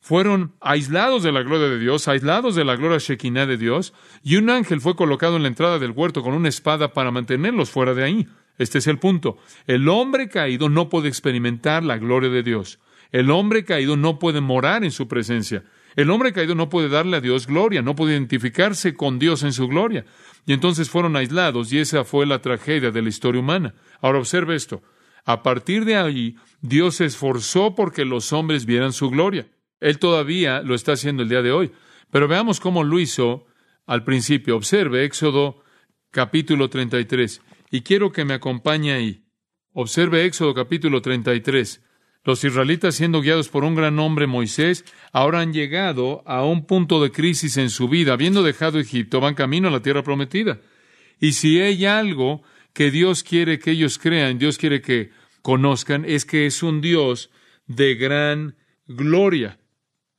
fueron 0.03 0.53
aislados 0.59 1.23
de 1.23 1.31
la 1.31 1.43
gloria 1.43 1.69
de 1.69 1.79
Dios, 1.79 2.09
aislados 2.09 2.55
de 2.55 2.65
la 2.65 2.75
gloria 2.75 2.97
Shekinah 2.97 3.45
de 3.45 3.55
Dios, 3.55 3.93
y 4.21 4.35
un 4.35 4.49
ángel 4.49 4.81
fue 4.81 4.97
colocado 4.97 5.37
en 5.37 5.43
la 5.43 5.47
entrada 5.47 5.79
del 5.79 5.91
huerto 5.91 6.21
con 6.21 6.33
una 6.33 6.49
espada 6.49 6.91
para 6.91 7.09
mantenerlos 7.09 7.71
fuera 7.71 7.93
de 7.93 8.03
ahí. 8.03 8.27
Este 8.57 8.79
es 8.79 8.87
el 8.87 8.99
punto. 8.99 9.37
El 9.65 9.87
hombre 9.87 10.27
caído 10.27 10.67
no 10.67 10.89
puede 10.89 11.07
experimentar 11.07 11.85
la 11.85 11.97
gloria 11.97 12.29
de 12.29 12.43
Dios. 12.43 12.79
El 13.13 13.31
hombre 13.31 13.63
caído 13.63 13.95
no 13.95 14.19
puede 14.19 14.41
morar 14.41 14.83
en 14.83 14.91
su 14.91 15.07
presencia. 15.07 15.63
El 15.95 16.09
hombre 16.09 16.33
caído 16.33 16.53
no 16.53 16.67
puede 16.67 16.89
darle 16.89 17.15
a 17.15 17.21
Dios 17.21 17.47
gloria, 17.47 17.81
no 17.81 17.95
puede 17.95 18.11
identificarse 18.11 18.95
con 18.95 19.19
Dios 19.19 19.41
en 19.43 19.53
su 19.53 19.69
gloria. 19.69 20.03
Y 20.45 20.51
entonces 20.51 20.89
fueron 20.89 21.15
aislados 21.15 21.71
y 21.71 21.79
esa 21.79 22.03
fue 22.03 22.25
la 22.25 22.41
tragedia 22.41 22.91
de 22.91 23.01
la 23.01 23.07
historia 23.07 23.39
humana. 23.39 23.73
Ahora 24.01 24.19
observe 24.19 24.55
esto. 24.55 24.83
A 25.23 25.43
partir 25.43 25.85
de 25.85 25.95
ahí, 25.95 26.35
Dios 26.59 26.95
se 26.95 27.05
esforzó 27.05 27.73
porque 27.73 28.03
los 28.03 28.33
hombres 28.33 28.65
vieran 28.65 28.91
su 28.91 29.09
gloria. 29.09 29.47
Él 29.83 29.99
todavía 29.99 30.61
lo 30.61 30.75
está 30.75 30.93
haciendo 30.93 31.23
el 31.23 31.29
día 31.29 31.41
de 31.41 31.51
hoy. 31.51 31.71
Pero 32.09 32.29
veamos 32.29 32.59
cómo 32.59 32.83
lo 32.83 32.99
hizo 32.99 33.45
al 33.85 34.03
principio. 34.05 34.55
Observe 34.55 35.03
Éxodo 35.03 35.61
capítulo 36.09 36.69
33. 36.69 37.41
Y 37.69 37.81
quiero 37.81 38.13
que 38.13 38.23
me 38.23 38.33
acompañe 38.33 38.93
ahí. 38.93 39.25
Observe 39.73 40.25
Éxodo 40.25 40.53
capítulo 40.53 41.01
33, 41.01 41.81
Los 42.23 42.43
israelitas, 42.43 42.95
siendo 42.95 43.21
guiados 43.21 43.49
por 43.49 43.65
un 43.65 43.75
gran 43.75 43.99
hombre, 43.99 44.27
Moisés, 44.27 44.85
ahora 45.11 45.41
han 45.41 45.51
llegado 45.51 46.23
a 46.25 46.45
un 46.45 46.65
punto 46.65 47.03
de 47.03 47.11
crisis 47.11 47.57
en 47.57 47.69
su 47.69 47.89
vida. 47.89 48.13
Habiendo 48.13 48.43
dejado 48.43 48.79
Egipto, 48.79 49.19
van 49.19 49.33
camino 49.33 49.67
a 49.67 49.71
la 49.71 49.81
tierra 49.81 50.03
prometida. 50.03 50.61
Y 51.19 51.33
si 51.33 51.59
hay 51.59 51.85
algo 51.85 52.43
que 52.71 52.91
Dios 52.91 53.23
quiere 53.23 53.59
que 53.59 53.71
ellos 53.71 53.97
crean, 53.97 54.37
Dios 54.37 54.57
quiere 54.57 54.81
que 54.81 55.09
conozcan, 55.41 56.05
es 56.05 56.23
que 56.23 56.45
es 56.45 56.63
un 56.63 56.79
Dios 56.79 57.31
de 57.67 57.95
gran 57.95 58.55
gloria. 58.87 59.57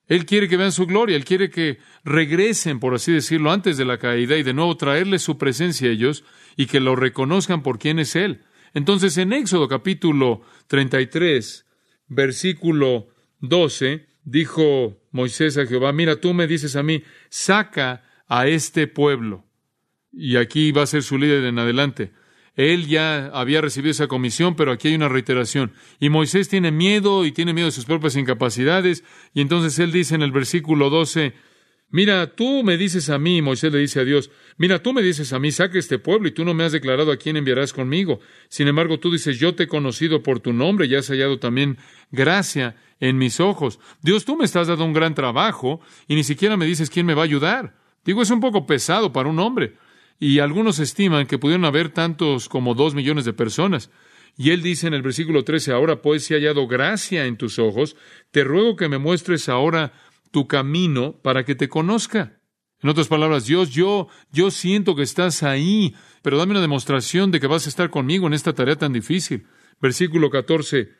Él 0.06 0.26
quiere 0.26 0.48
que 0.48 0.56
vean 0.56 0.72
su 0.72 0.86
gloria, 0.86 1.16
Él 1.16 1.24
quiere 1.24 1.50
que 1.50 1.78
regresen, 2.04 2.78
por 2.78 2.94
así 2.94 3.12
decirlo, 3.12 3.50
antes 3.50 3.76
de 3.76 3.84
la 3.84 3.98
caída 3.98 4.36
y 4.36 4.42
de 4.42 4.52
nuevo 4.52 4.76
traerles 4.76 5.22
su 5.22 5.38
presencia 5.38 5.88
a 5.88 5.92
ellos 5.92 6.24
y 6.56 6.66
que 6.66 6.80
lo 6.80 6.94
reconozcan 6.94 7.62
por 7.62 7.78
quién 7.78 7.98
es 7.98 8.14
Él. 8.14 8.42
Entonces, 8.74 9.16
en 9.18 9.32
Éxodo 9.32 9.68
capítulo 9.68 10.42
33, 10.66 11.66
versículo 12.08 13.08
12, 13.40 14.06
dijo 14.24 15.00
Moisés 15.10 15.56
a 15.56 15.66
Jehová, 15.66 15.92
mira, 15.92 16.20
tú 16.20 16.34
me 16.34 16.46
dices 16.46 16.76
a 16.76 16.82
mí, 16.82 17.02
saca 17.30 18.02
a 18.26 18.46
este 18.46 18.86
pueblo. 18.86 19.44
Y 20.12 20.36
aquí 20.36 20.72
va 20.72 20.82
a 20.82 20.86
ser 20.86 21.02
su 21.02 21.18
líder 21.18 21.44
en 21.44 21.58
adelante. 21.58 22.12
Él 22.56 22.86
ya 22.86 23.26
había 23.32 23.60
recibido 23.60 23.90
esa 23.90 24.06
comisión, 24.06 24.54
pero 24.54 24.72
aquí 24.72 24.88
hay 24.88 24.94
una 24.94 25.08
reiteración. 25.08 25.72
Y 25.98 26.08
Moisés 26.08 26.48
tiene 26.48 26.70
miedo 26.70 27.24
y 27.24 27.32
tiene 27.32 27.52
miedo 27.52 27.66
de 27.66 27.72
sus 27.72 27.84
propias 27.84 28.16
incapacidades. 28.16 29.02
Y 29.32 29.40
entonces 29.40 29.78
él 29.78 29.90
dice 29.90 30.14
en 30.14 30.22
el 30.22 30.30
versículo 30.30 30.88
12, 30.90 31.34
Mira, 31.90 32.34
tú 32.34 32.64
me 32.64 32.76
dices 32.76 33.08
a 33.08 33.18
mí, 33.18 33.40
Moisés 33.40 33.72
le 33.72 33.78
dice 33.78 34.00
a 34.00 34.04
Dios, 34.04 34.32
mira, 34.56 34.82
tú 34.82 34.92
me 34.92 35.00
dices 35.00 35.32
a 35.32 35.38
mí, 35.38 35.52
saque 35.52 35.78
este 35.78 36.00
pueblo 36.00 36.26
y 36.26 36.32
tú 36.32 36.44
no 36.44 36.52
me 36.52 36.64
has 36.64 36.72
declarado 36.72 37.12
a 37.12 37.16
quién 37.18 37.36
enviarás 37.36 37.72
conmigo. 37.72 38.18
Sin 38.48 38.66
embargo, 38.66 38.98
tú 38.98 39.12
dices, 39.12 39.38
yo 39.38 39.54
te 39.54 39.64
he 39.64 39.68
conocido 39.68 40.20
por 40.20 40.40
tu 40.40 40.52
nombre 40.52 40.86
y 40.86 40.96
has 40.96 41.06
hallado 41.06 41.38
también 41.38 41.78
gracia 42.10 42.74
en 42.98 43.16
mis 43.16 43.38
ojos. 43.38 43.78
Dios, 44.02 44.24
tú 44.24 44.36
me 44.36 44.44
estás 44.44 44.66
dando 44.66 44.84
un 44.84 44.92
gran 44.92 45.14
trabajo 45.14 45.80
y 46.08 46.16
ni 46.16 46.24
siquiera 46.24 46.56
me 46.56 46.66
dices 46.66 46.90
quién 46.90 47.06
me 47.06 47.14
va 47.14 47.22
a 47.22 47.26
ayudar. 47.26 47.76
Digo, 48.04 48.22
es 48.22 48.30
un 48.30 48.40
poco 48.40 48.66
pesado 48.66 49.12
para 49.12 49.28
un 49.28 49.38
hombre 49.38 49.74
y 50.18 50.38
algunos 50.38 50.78
estiman 50.78 51.26
que 51.26 51.38
pudieron 51.38 51.64
haber 51.64 51.90
tantos 51.90 52.48
como 52.48 52.74
dos 52.74 52.94
millones 52.94 53.24
de 53.24 53.32
personas. 53.32 53.90
Y 54.36 54.50
él 54.50 54.62
dice 54.62 54.86
en 54.86 54.94
el 54.94 55.02
versículo 55.02 55.44
13, 55.44 55.72
ahora 55.72 56.02
pues 56.02 56.24
si 56.24 56.34
he 56.34 56.36
hallado 56.36 56.66
gracia 56.66 57.26
en 57.26 57.36
tus 57.36 57.58
ojos, 57.58 57.96
te 58.30 58.42
ruego 58.44 58.76
que 58.76 58.88
me 58.88 58.98
muestres 58.98 59.48
ahora 59.48 59.92
tu 60.30 60.48
camino 60.48 61.20
para 61.22 61.44
que 61.44 61.54
te 61.54 61.68
conozca. 61.68 62.40
En 62.80 62.90
otras 62.90 63.08
palabras, 63.08 63.46
Dios, 63.46 63.70
yo, 63.70 64.08
yo 64.30 64.50
siento 64.50 64.94
que 64.94 65.02
estás 65.04 65.42
ahí, 65.42 65.94
pero 66.22 66.36
dame 66.36 66.50
una 66.50 66.60
demostración 66.60 67.30
de 67.30 67.40
que 67.40 67.46
vas 67.46 67.66
a 67.66 67.68
estar 67.68 67.88
conmigo 67.90 68.26
en 68.26 68.34
esta 68.34 68.52
tarea 68.52 68.76
tan 68.76 68.92
difícil. 68.92 69.46
Versículo 69.80 70.28
14, 70.28 70.90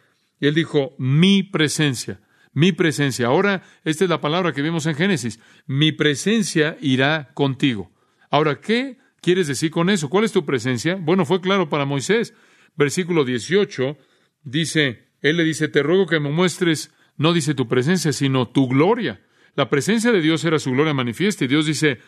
él 0.41 0.55
dijo, 0.55 0.95
mi 0.99 1.43
presencia, 1.43 2.21
mi 2.53 2.73
presencia. 2.73 3.27
Ahora, 3.27 3.63
esta 3.85 4.05
es 4.05 4.11
la 4.11 4.21
palabra 4.21 4.53
que 4.53 4.63
vemos 4.63 4.87
en 4.87 4.95
Génesis, 4.95 5.41
mi 5.67 5.93
presencia 5.93 6.79
irá 6.81 7.33
contigo. 7.35 7.93
Ahora, 8.31 8.61
¿qué 8.61 8.99
quieres 9.25 9.47
decir 9.49 9.71
con 9.71 9.89
eso? 9.91 10.11
¿Cuál 10.11 10.25
es 10.25 10.33
tu 10.33 10.45
presencia? 10.45 10.97
Bueno, 10.97 11.25
fue 11.25 11.41
claro 11.41 11.69
para 11.69 11.87
Moisés. 11.87 12.35
Versículo 12.77 13.25
18 13.25 13.97
dice, 14.43 15.09
él 15.23 15.39
le 15.39 15.45
dice, 15.45 15.69
te 15.69 15.83
ruego 15.83 16.07
que 16.07 16.21
me 16.21 16.31
muestres, 16.31 16.93
no 17.17 17.33
dice 17.33 17.55
tu 17.55 17.67
presencia, 17.67 18.13
sino 18.13 18.49
tu 18.49 18.69
gloria. 18.69 19.23
La 19.57 19.71
presencia 19.71 20.13
de 20.13 20.21
Dios 20.21 20.45
era 20.45 20.59
su 20.59 20.73
gloria 20.73 20.93
manifiesta 20.93 21.45
y 21.45 21.49
Dios 21.49 21.67
dice, 21.67 21.99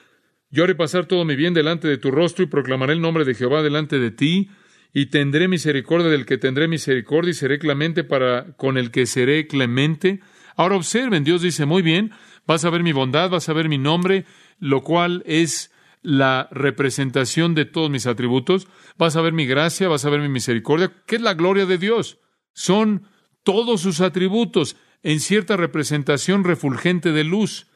yo 0.50 0.64
haré 0.64 0.74
pasar 0.74 1.06
todo 1.06 1.24
mi 1.24 1.36
bien 1.36 1.54
delante 1.54 1.88
de 1.88 1.96
tu 1.96 2.10
rostro 2.10 2.44
y 2.44 2.48
proclamaré 2.48 2.92
el 2.92 3.00
nombre 3.00 3.24
de 3.24 3.34
Jehová 3.34 3.62
delante 3.62 3.98
de 3.98 4.10
ti 4.10 4.50
y 4.92 5.06
tendré 5.06 5.48
misericordia 5.48 6.08
del 6.08 6.26
que 6.26 6.38
tendré 6.38 6.68
misericordia 6.68 7.30
y 7.30 7.34
seré 7.34 7.58
clemente 7.58 8.04
para 8.04 8.56
con 8.56 8.76
el 8.76 8.90
que 8.90 9.06
seré 9.06 9.46
clemente. 9.46 10.20
Ahora 10.56 10.76
observen, 10.76 11.24
Dios 11.24 11.42
dice, 11.42 11.66
muy 11.66 11.82
bien, 11.82 12.12
vas 12.46 12.64
a 12.64 12.70
ver 12.70 12.82
mi 12.82 12.92
bondad, 12.92 13.30
vas 13.30 13.48
a 13.48 13.52
ver 13.52 13.68
mi 13.68 13.78
nombre, 13.78 14.24
lo 14.58 14.82
cual 14.82 15.22
es 15.26 15.70
la 16.06 16.46
representación 16.52 17.56
de 17.56 17.64
todos 17.64 17.90
mis 17.90 18.06
atributos, 18.06 18.68
vas 18.96 19.16
a 19.16 19.22
ver 19.22 19.32
mi 19.32 19.44
gracia, 19.44 19.88
vas 19.88 20.04
a 20.04 20.08
ver 20.08 20.20
mi 20.20 20.28
misericordia, 20.28 20.92
¿qué 21.04 21.16
es 21.16 21.20
la 21.20 21.34
gloria 21.34 21.66
de 21.66 21.78
Dios? 21.78 22.20
Son 22.54 23.08
todos 23.42 23.80
sus 23.80 24.00
atributos 24.00 24.76
en 25.02 25.18
cierta 25.18 25.56
representación 25.56 26.44
refulgente 26.44 27.10
de 27.10 27.24
luz. 27.24 27.66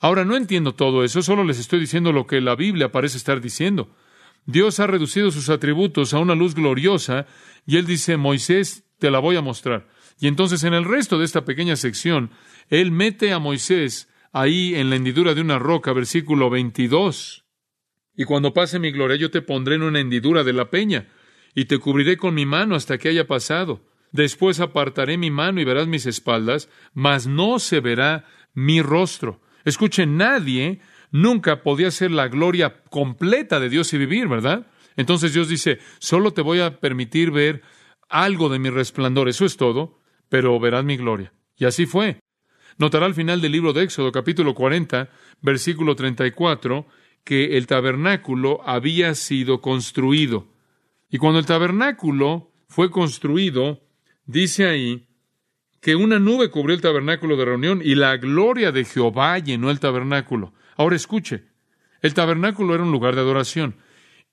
Ahora 0.00 0.24
no 0.24 0.34
entiendo 0.34 0.74
todo 0.74 1.04
eso, 1.04 1.22
solo 1.22 1.44
les 1.44 1.60
estoy 1.60 1.78
diciendo 1.78 2.10
lo 2.10 2.26
que 2.26 2.40
la 2.40 2.56
Biblia 2.56 2.90
parece 2.90 3.16
estar 3.16 3.40
diciendo. 3.40 3.94
Dios 4.44 4.80
ha 4.80 4.88
reducido 4.88 5.30
sus 5.30 5.48
atributos 5.48 6.14
a 6.14 6.18
una 6.18 6.34
luz 6.34 6.56
gloriosa 6.56 7.26
y 7.64 7.76
él 7.76 7.86
dice, 7.86 8.16
Moisés, 8.16 8.88
te 8.98 9.12
la 9.12 9.20
voy 9.20 9.36
a 9.36 9.40
mostrar. 9.40 9.86
Y 10.18 10.26
entonces 10.26 10.64
en 10.64 10.74
el 10.74 10.84
resto 10.84 11.16
de 11.16 11.24
esta 11.24 11.44
pequeña 11.44 11.76
sección, 11.76 12.32
él 12.70 12.90
mete 12.90 13.32
a 13.32 13.38
Moisés 13.38 14.08
ahí 14.32 14.74
en 14.74 14.90
la 14.90 14.96
hendidura 14.96 15.34
de 15.34 15.42
una 15.42 15.60
roca, 15.60 15.92
versículo 15.92 16.50
22. 16.50 17.44
Y 18.18 18.24
cuando 18.24 18.52
pase 18.52 18.80
mi 18.80 18.90
gloria, 18.90 19.16
yo 19.16 19.30
te 19.30 19.42
pondré 19.42 19.76
en 19.76 19.82
una 19.82 20.00
hendidura 20.00 20.42
de 20.42 20.52
la 20.52 20.70
peña, 20.70 21.06
y 21.54 21.66
te 21.66 21.78
cubriré 21.78 22.16
con 22.16 22.34
mi 22.34 22.46
mano 22.46 22.74
hasta 22.74 22.98
que 22.98 23.08
haya 23.08 23.28
pasado. 23.28 23.80
Después 24.10 24.58
apartaré 24.58 25.16
mi 25.16 25.30
mano 25.30 25.60
y 25.60 25.64
verás 25.64 25.86
mis 25.86 26.04
espaldas, 26.04 26.68
mas 26.92 27.28
no 27.28 27.60
se 27.60 27.78
verá 27.78 28.24
mi 28.54 28.82
rostro. 28.82 29.40
Escuche, 29.64 30.04
nadie 30.04 30.80
nunca 31.12 31.62
podía 31.62 31.92
ser 31.92 32.10
la 32.10 32.26
gloria 32.26 32.82
completa 32.90 33.60
de 33.60 33.68
Dios 33.68 33.92
y 33.92 33.98
vivir, 33.98 34.26
¿verdad? 34.26 34.66
Entonces 34.96 35.32
Dios 35.32 35.48
dice, 35.48 35.78
solo 36.00 36.32
te 36.32 36.42
voy 36.42 36.58
a 36.58 36.80
permitir 36.80 37.30
ver 37.30 37.62
algo 38.08 38.48
de 38.48 38.58
mi 38.58 38.68
resplandor, 38.68 39.28
eso 39.28 39.44
es 39.44 39.56
todo, 39.56 40.00
pero 40.28 40.58
verás 40.58 40.84
mi 40.84 40.96
gloria. 40.96 41.32
Y 41.56 41.66
así 41.66 41.86
fue. 41.86 42.18
Notará 42.78 43.06
al 43.06 43.14
final 43.14 43.40
del 43.40 43.52
libro 43.52 43.72
de 43.72 43.84
Éxodo, 43.84 44.10
capítulo 44.10 44.54
40, 44.54 45.08
versículo 45.40 45.94
34, 45.94 46.86
que 47.24 47.56
el 47.56 47.66
tabernáculo 47.66 48.60
había 48.64 49.14
sido 49.14 49.60
construido. 49.60 50.46
Y 51.10 51.18
cuando 51.18 51.38
el 51.38 51.46
tabernáculo 51.46 52.50
fue 52.68 52.90
construido, 52.90 53.82
dice 54.26 54.66
ahí 54.66 55.08
que 55.80 55.96
una 55.96 56.18
nube 56.18 56.50
cubrió 56.50 56.74
el 56.74 56.82
tabernáculo 56.82 57.36
de 57.36 57.44
reunión 57.44 57.80
y 57.84 57.94
la 57.94 58.16
gloria 58.16 58.72
de 58.72 58.84
Jehová 58.84 59.38
llenó 59.38 59.70
el 59.70 59.80
tabernáculo. 59.80 60.52
Ahora 60.76 60.96
escuche, 60.96 61.44
el 62.02 62.14
tabernáculo 62.14 62.74
era 62.74 62.84
un 62.84 62.92
lugar 62.92 63.14
de 63.14 63.20
adoración 63.20 63.76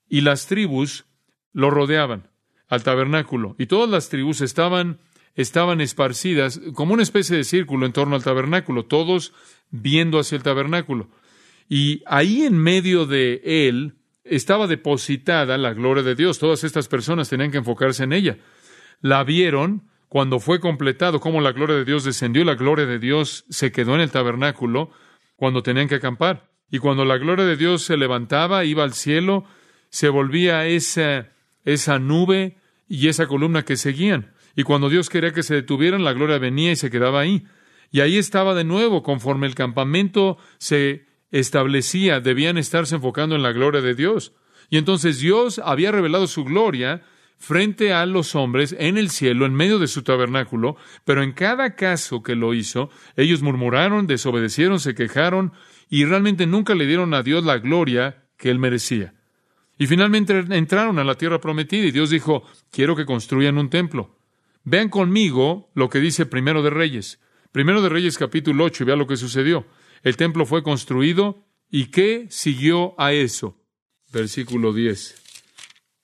y 0.10 0.22
las 0.22 0.48
tribus 0.48 1.06
lo 1.54 1.70
rodeaban 1.70 2.30
al 2.68 2.84
tabernáculo 2.84 3.56
y 3.58 3.68
todas 3.68 3.90
las 3.90 4.10
tribus 4.10 4.42
estaban 4.42 5.00
estaban 5.36 5.82
esparcidas 5.82 6.62
como 6.74 6.94
una 6.94 7.04
especie 7.04 7.36
de 7.36 7.44
círculo 7.44 7.86
en 7.86 7.92
torno 7.94 8.16
al 8.16 8.24
tabernáculo, 8.24 8.86
todos 8.86 9.34
viendo 9.70 10.18
hacia 10.18 10.38
el 10.38 10.44
tabernáculo. 10.44 11.10
Y 11.68 12.04
ahí 12.06 12.44
en 12.44 12.58
medio 12.58 13.06
de 13.06 13.42
él 13.44 13.96
estaba 14.24 14.68
depositada 14.68 15.58
la 15.58 15.74
gloria 15.74 16.04
de 16.04 16.16
Dios. 16.16 16.40
Todas 16.40 16.64
estas 16.64 16.88
personas 16.88 17.30
tenían 17.30 17.52
que 17.52 17.58
enfocarse 17.58 18.04
en 18.04 18.14
ella. 18.14 18.38
La 19.02 19.24
vieron 19.24 19.90
cuando 20.10 20.40
fue 20.40 20.60
completado, 20.60 21.20
cómo 21.20 21.42
la 21.42 21.52
gloria 21.52 21.76
de 21.76 21.86
Dios 21.86 22.04
descendió 22.04 22.42
y 22.42 22.46
la 22.46 22.56
gloria 22.56 22.86
de 22.86 23.00
Dios 23.00 23.46
se 23.50 23.72
quedó 23.72 23.96
en 23.96 24.02
el 24.02 24.12
tabernáculo 24.12 24.92
cuando 25.36 25.64
tenían 25.64 25.88
que 25.88 25.96
acampar. 25.96 26.50
Y 26.72 26.80
cuando 26.80 27.06
la 27.06 27.18
gloria 27.18 27.46
de 27.46 27.58
Dios 27.58 27.84
se 27.84 27.98
levantaba, 27.98 28.66
iba 28.66 28.84
al 28.84 28.94
cielo, 28.94 29.46
se 29.90 30.10
volvía 30.10 30.66
esa, 30.68 31.32
esa 31.64 32.00
nube 32.00 32.58
y 32.88 33.08
esa 33.08 33.28
columna 33.28 33.64
que 33.64 33.78
seguían. 33.78 34.34
Y 34.56 34.64
cuando 34.64 34.90
Dios 34.90 35.10
quería 35.10 35.34
que 35.34 35.44
se 35.44 35.56
detuvieran, 35.56 36.04
la 36.04 36.14
gloria 36.14 36.38
venía 36.38 36.72
y 36.72 36.76
se 36.76 36.90
quedaba 36.90 37.20
ahí. 37.20 37.46
Y 37.92 38.02
ahí 38.02 38.18
estaba 38.18 38.56
de 38.56 38.64
nuevo, 38.64 39.04
conforme 39.04 39.48
el 39.48 39.56
campamento 39.56 40.38
se 40.58 41.05
establecía 41.32 42.20
debían 42.20 42.58
estarse 42.58 42.96
enfocando 42.96 43.36
en 43.36 43.44
la 43.44 43.52
gloria 43.52 43.82
de 43.82 43.96
Dios. 43.96 44.34
Y 44.70 44.78
entonces 44.78 45.20
Dios 45.20 45.60
había 45.64 45.92
revelado 45.92 46.28
su 46.28 46.44
gloria 46.44 47.04
frente 47.38 47.94
a 47.94 48.06
los 48.06 48.36
hombres 48.36 48.76
en 48.80 48.98
el 48.98 49.10
cielo, 49.10 49.46
en 49.46 49.54
medio 49.54 49.80
de 49.80 49.88
su 49.88 50.04
tabernáculo, 50.04 50.78
pero 51.04 51.22
en 51.22 51.34
cada 51.34 51.76
caso 51.76 52.24
que 52.24 52.36
lo 52.36 52.54
hizo, 52.54 52.90
ellos 53.16 53.42
murmuraron, 53.42 54.08
desobedecieron, 54.08 54.80
se 54.80 54.96
quejaron 54.96 55.54
y 55.90 56.06
realmente 56.06 56.48
nunca 56.48 56.76
le 56.76 56.86
dieron 56.86 57.14
a 57.14 57.24
Dios 57.24 57.44
la 57.44 57.58
gloria 57.58 58.24
que 58.38 58.50
él 58.50 58.60
merecía. 58.60 59.14
Y 59.78 59.88
finalmente 59.88 60.46
entraron 60.52 61.00
a 61.00 61.04
la 61.04 61.16
tierra 61.16 61.42
prometida 61.42 61.86
y 61.86 61.92
Dios 61.92 62.10
dijo, 62.10 62.44
quiero 62.72 62.96
que 62.96 63.06
construyan 63.06 63.58
un 63.58 63.70
templo. 63.70 64.18
Vean 64.64 64.90
conmigo 64.90 65.70
lo 65.76 65.90
que 65.90 66.00
dice 66.00 66.26
Primero 66.26 66.64
de 66.64 66.70
Reyes. 66.70 67.20
Primero 67.52 67.82
de 67.82 67.90
Reyes 67.90 68.18
capítulo 68.18 68.64
8 68.64 68.84
y 68.84 68.86
vea 68.88 68.96
lo 68.96 69.08
que 69.08 69.18
sucedió. 69.18 69.66
El 70.04 70.18
templo 70.18 70.46
fue 70.46 70.64
construido 70.64 71.46
y 71.70 71.88
¿qué 71.88 72.28
siguió 72.30 73.00
a 73.00 73.14
eso? 73.14 73.58
Versículo 74.12 74.74
10. 74.74 75.24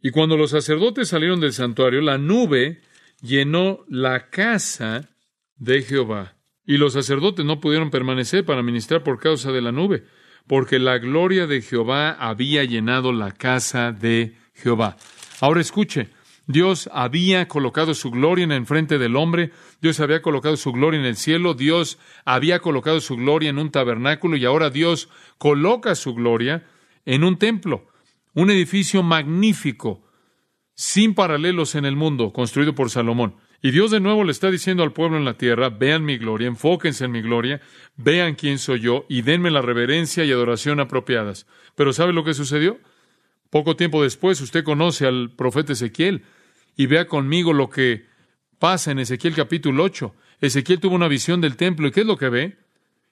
Y 0.02 0.12
cuando 0.12 0.36
los 0.36 0.52
sacerdotes 0.52 1.10
salieron 1.10 1.40
del 1.40 1.54
santuario, 1.54 2.02
la 2.02 2.18
nube 2.18 2.82
llenó 3.22 3.86
la 3.88 4.30
casa 4.30 5.10
de 5.56 5.84
Jehová. 5.84 6.38
Y 6.66 6.78
los 6.78 6.94
sacerdotes 6.94 7.46
no 7.46 7.60
pudieron 7.60 7.92
permanecer 7.92 8.46
para 8.46 8.64
ministrar 8.64 9.04
por 9.04 9.20
causa 9.20 9.52
de 9.52 9.62
la 9.62 9.72
nube, 9.72 10.04
porque 10.48 10.80
la 10.80 10.98
gloria 10.98 11.48
de 11.48 11.62
Jehová 11.62 12.12
había 12.12 12.64
llenado 12.64 13.14
la 13.14 13.32
casa 13.32 13.92
de 13.92 14.36
Jehová. 14.54 14.98
Ahora 15.40 15.62
escuche, 15.62 16.10
Dios 16.48 16.90
había 16.92 17.48
colocado 17.48 17.94
su 17.94 18.12
gloria 18.12 18.44
en 18.44 18.52
enfrente 18.52 18.98
del 18.98 19.16
hombre, 19.16 19.52
Dios 19.82 20.00
había 20.00 20.22
colocado 20.22 20.58
su 20.58 20.72
gloria 20.72 21.00
en 21.00 21.06
el 21.06 21.16
cielo, 21.16 21.54
Dios 21.54 22.00
había 22.26 22.60
colocado 22.60 23.00
su 23.00 23.16
gloria 23.16 23.50
en 23.50 23.60
un 23.60 23.72
tabernáculo 23.72 24.38
y 24.38 24.46
ahora 24.46 24.70
Dios 24.70 25.10
coloca 25.38 25.96
su 25.96 26.14
gloria 26.14 26.66
en 27.06 27.24
un 27.24 27.38
templo, 27.38 27.88
un 28.34 28.50
edificio 28.50 29.04
magnífico, 29.04 30.04
sin 30.74 31.14
paralelos 31.14 31.76
en 31.76 31.86
el 31.86 31.96
mundo, 31.96 32.34
construido 32.34 32.74
por 32.74 32.90
Salomón. 32.90 33.36
Y 33.64 33.70
Dios 33.70 33.92
de 33.92 34.00
nuevo 34.00 34.24
le 34.24 34.32
está 34.32 34.50
diciendo 34.50 34.82
al 34.82 34.94
pueblo 34.94 35.18
en 35.18 35.26
la 35.26 35.38
tierra, 35.38 35.70
vean 35.70 36.04
mi 36.04 36.18
gloria, 36.18 36.48
enfóquense 36.48 37.06
en 37.06 37.12
mi 37.12 37.22
gloria, 37.22 37.62
vean 37.96 38.34
quién 38.34 38.58
soy 38.58 38.80
yo 38.80 39.06
y 39.08 39.22
denme 39.22 39.52
la 39.52 39.62
reverencia 39.62 40.26
y 40.26 40.32
adoración 40.32 40.80
apropiadas. 40.80 41.46
Pero 41.76 41.94
¿sabe 41.94 42.14
lo 42.14 42.24
que 42.24 42.34
sucedió? 42.34 42.80
Poco 43.52 43.76
tiempo 43.76 44.02
después 44.02 44.40
usted 44.40 44.64
conoce 44.64 45.06
al 45.06 45.30
profeta 45.36 45.74
Ezequiel 45.74 46.24
y 46.78 46.86
vea 46.86 47.08
conmigo 47.08 47.52
lo 47.52 47.70
que 47.70 48.06
pasa 48.60 48.92
en 48.92 49.00
Ezequiel 49.00 49.36
capítulo 49.36 49.84
8. 49.84 50.16
Ezequiel 50.40 50.80
tuvo 50.80 50.96
una 50.96 51.10
visión 51.10 51.42
del 51.42 51.58
templo 51.58 51.86
y 51.86 51.92
¿qué 51.92 52.00
es 52.00 52.06
lo 52.06 52.18
que 52.18 52.30
ve? 52.30 52.58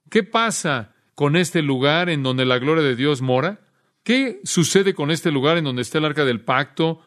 ¿Qué 0.09 0.23
pasa 0.23 0.95
con 1.13 1.35
este 1.35 1.61
lugar 1.61 2.09
en 2.09 2.23
donde 2.23 2.45
la 2.45 2.57
gloria 2.57 2.85
de 2.85 2.95
Dios 2.95 3.21
mora? 3.21 3.59
¿Qué 4.03 4.39
sucede 4.45 4.93
con 4.93 5.11
este 5.11 5.29
lugar 5.29 5.57
en 5.57 5.65
donde 5.65 5.81
está 5.81 5.97
el 5.97 6.05
arca 6.05 6.23
del 6.23 6.39
pacto 6.39 7.01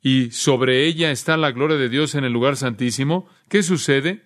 y 0.00 0.30
sobre 0.30 0.86
ella 0.86 1.10
está 1.10 1.36
la 1.36 1.50
gloria 1.50 1.76
de 1.76 1.90
Dios 1.90 2.14
en 2.14 2.24
el 2.24 2.32
lugar 2.32 2.56
santísimo? 2.56 3.28
¿Qué 3.50 3.62
sucede? 3.62 4.24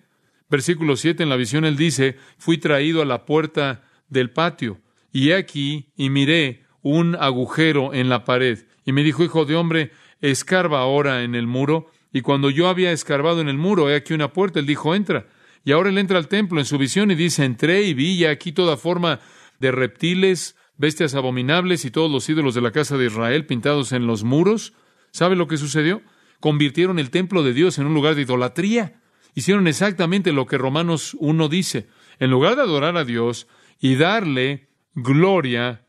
Versículo 0.49 0.95
7 0.95 1.21
en 1.21 1.27
la 1.27 1.35
visión 1.35 1.65
él 1.65 1.75
dice, 1.75 2.17
fui 2.37 2.57
traído 2.57 3.01
a 3.01 3.05
la 3.05 3.25
puerta 3.25 3.83
del 4.07 4.29
patio 4.29 4.79
y 5.11 5.31
he 5.31 5.35
aquí 5.35 5.91
y 5.97 6.09
miré 6.09 6.64
un 6.85 7.15
agujero 7.15 7.95
en 7.95 8.09
la 8.09 8.25
pared. 8.25 8.59
Y 8.85 8.91
me 8.91 9.01
dijo, 9.01 9.23
hijo 9.23 9.45
de 9.45 9.55
hombre, 9.55 9.91
escarba 10.21 10.81
ahora 10.81 11.23
en 11.23 11.33
el 11.33 11.47
muro. 11.47 11.89
Y 12.13 12.21
cuando 12.21 12.51
yo 12.51 12.67
había 12.67 12.91
escarbado 12.91 13.41
en 13.41 13.49
el 13.49 13.57
muro, 13.57 13.89
he 13.89 13.95
aquí 13.95 14.13
una 14.13 14.31
puerta. 14.31 14.59
Él 14.59 14.67
dijo, 14.67 14.93
entra. 14.93 15.25
Y 15.63 15.71
ahora 15.71 15.89
él 15.89 15.97
entra 15.97 16.19
al 16.19 16.27
templo 16.27 16.59
en 16.59 16.65
su 16.65 16.77
visión 16.77 17.09
y 17.09 17.15
dice, 17.15 17.43
entré 17.43 17.81
y 17.81 17.95
vi 17.95 18.19
ya 18.19 18.29
aquí 18.29 18.51
toda 18.51 18.77
forma 18.77 19.19
de 19.59 19.71
reptiles, 19.71 20.55
bestias 20.77 21.15
abominables 21.15 21.85
y 21.85 21.91
todos 21.91 22.11
los 22.11 22.29
ídolos 22.29 22.53
de 22.53 22.61
la 22.61 22.71
casa 22.71 22.97
de 22.97 23.07
Israel 23.07 23.47
pintados 23.47 23.91
en 23.91 24.05
los 24.05 24.23
muros. 24.23 24.73
¿Sabe 25.09 25.35
lo 25.35 25.47
que 25.47 25.57
sucedió? 25.57 26.03
Convirtieron 26.39 26.99
el 26.99 27.09
templo 27.09 27.41
de 27.41 27.53
Dios 27.53 27.79
en 27.79 27.87
un 27.87 27.95
lugar 27.95 28.13
de 28.13 28.21
idolatría. 28.21 29.01
Hicieron 29.33 29.67
exactamente 29.67 30.33
lo 30.33 30.45
que 30.45 30.59
Romanos 30.59 31.17
1 31.19 31.49
dice. 31.49 31.87
En 32.19 32.29
lugar 32.29 32.55
de 32.55 32.61
adorar 32.61 32.95
a 32.95 33.05
Dios 33.05 33.47
y 33.81 33.95
darle 33.95 34.69
gloria 34.93 35.84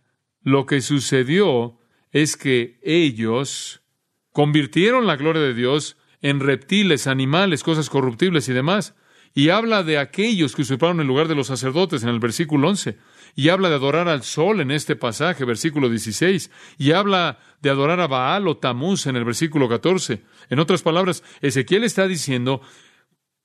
lo 0.47 0.65
que 0.65 0.81
sucedió 0.81 1.77
es 2.13 2.37
que 2.37 2.79
ellos 2.85 3.83
convirtieron 4.31 5.05
la 5.05 5.17
gloria 5.17 5.43
de 5.43 5.55
Dios 5.55 5.97
en 6.23 6.39
reptiles, 6.39 7.09
animales, 7.09 7.65
cosas 7.65 7.91
corruptibles 7.91 8.49
y 8.49 8.53
demás. 8.53 8.95
Y 9.35 9.49
habla 9.49 9.83
de 9.83 9.99
aquellos 9.99 10.55
que 10.55 10.63
usurparon 10.63 11.01
el 11.01 11.09
lugar 11.09 11.27
de 11.27 11.35
los 11.35 11.49
sacerdotes 11.49 12.05
en 12.05 12.11
el 12.11 12.21
versículo 12.21 12.69
11. 12.69 12.97
Y 13.35 13.49
habla 13.49 13.69
de 13.69 13.75
adorar 13.75 14.07
al 14.09 14.23
sol 14.23 14.61
en 14.61 14.71
este 14.71 14.95
pasaje, 14.95 15.45
versículo 15.45 15.91
16. 15.91 16.49
Y 16.79 16.93
habla 16.93 17.41
de 17.61 17.71
adorar 17.71 17.99
a 17.99 18.07
Baal 18.07 18.47
o 18.47 18.57
Tamuz 18.57 19.09
en 19.09 19.17
el 19.17 19.25
versículo 19.25 19.69
14. 19.69 20.23
En 20.49 20.61
otras 20.61 20.83
palabras, 20.83 21.25
Ezequiel 21.41 21.83
está 21.83 22.07
diciendo, 22.07 22.61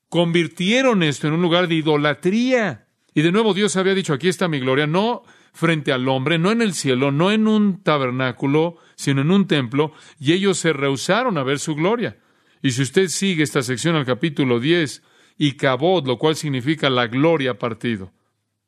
convirtieron 0.07 1.01
esto 1.01 1.25
en 1.25 1.33
un 1.33 1.41
lugar 1.41 1.67
de 1.67 1.75
idolatría. 1.75 2.85
Y 3.15 3.23
de 3.23 3.31
nuevo 3.31 3.55
Dios 3.55 3.75
había 3.75 3.95
dicho, 3.95 4.13
aquí 4.13 4.27
está 4.27 4.47
mi 4.47 4.59
gloria. 4.59 4.85
No 4.85 5.23
frente 5.53 5.91
al 5.91 6.07
hombre, 6.07 6.37
no 6.37 6.51
en 6.51 6.61
el 6.61 6.73
cielo, 6.73 7.11
no 7.11 7.31
en 7.31 7.47
un 7.47 7.83
tabernáculo, 7.83 8.77
sino 8.95 9.21
en 9.21 9.31
un 9.31 9.47
templo, 9.47 9.93
y 10.19 10.33
ellos 10.33 10.57
se 10.57 10.73
rehusaron 10.73 11.37
a 11.37 11.43
ver 11.43 11.59
su 11.59 11.75
gloria. 11.75 12.17
Y 12.61 12.71
si 12.71 12.81
usted 12.81 13.07
sigue 13.07 13.43
esta 13.43 13.61
sección 13.61 13.95
al 13.95 14.05
capítulo 14.05 14.59
10, 14.59 15.03
y 15.37 15.53
cabot, 15.53 16.05
lo 16.05 16.19
cual 16.19 16.35
significa 16.35 16.89
la 16.89 17.07
gloria 17.07 17.57
partido, 17.57 18.13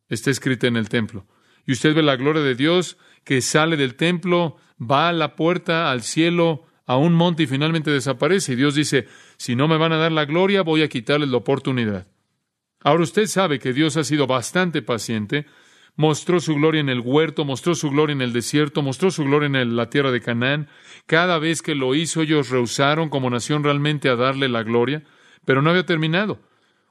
está 0.09 0.31
escrita 0.31 0.65
en 0.65 0.75
el 0.75 0.89
templo. 0.89 1.27
Y 1.67 1.73
usted 1.73 1.93
ve 1.93 2.01
la 2.01 2.15
gloria 2.15 2.41
de 2.41 2.55
Dios 2.55 2.97
que 3.23 3.41
sale 3.41 3.77
del 3.77 3.93
templo, 3.93 4.57
va 4.79 5.09
a 5.09 5.13
la 5.13 5.35
puerta, 5.35 5.91
al 5.91 6.01
cielo, 6.01 6.65
a 6.85 6.97
un 6.97 7.13
monte 7.13 7.43
y 7.43 7.47
finalmente 7.47 7.91
desaparece. 7.91 8.53
Y 8.53 8.55
Dios 8.55 8.75
dice, 8.75 9.07
si 9.37 9.55
no 9.55 9.67
me 9.67 9.77
van 9.77 9.93
a 9.93 9.97
dar 9.97 10.11
la 10.11 10.25
gloria, 10.25 10.63
voy 10.63 10.81
a 10.81 10.89
quitarles 10.89 11.29
la 11.29 11.37
oportunidad. 11.37 12.07
Ahora 12.81 13.03
usted 13.03 13.27
sabe 13.27 13.59
que 13.59 13.71
Dios 13.71 13.95
ha 13.95 14.03
sido 14.03 14.27
bastante 14.27 14.81
paciente 14.81 15.45
mostró 15.95 16.39
su 16.39 16.55
gloria 16.55 16.81
en 16.81 16.89
el 16.89 16.99
huerto, 16.99 17.45
mostró 17.45 17.75
su 17.75 17.89
gloria 17.89 18.13
en 18.13 18.21
el 18.21 18.33
desierto, 18.33 18.81
mostró 18.81 19.11
su 19.11 19.23
gloria 19.23 19.47
en 19.47 19.75
la 19.75 19.89
tierra 19.89 20.11
de 20.11 20.21
Canaán. 20.21 20.69
Cada 21.05 21.39
vez 21.39 21.61
que 21.61 21.75
lo 21.75 21.95
hizo, 21.95 22.21
ellos 22.21 22.49
rehusaron 22.49 23.09
como 23.09 23.29
nación 23.29 23.63
realmente 23.63 24.09
a 24.09 24.15
darle 24.15 24.49
la 24.49 24.63
gloria, 24.63 25.03
pero 25.45 25.61
no 25.61 25.69
había 25.69 25.85
terminado. 25.85 26.39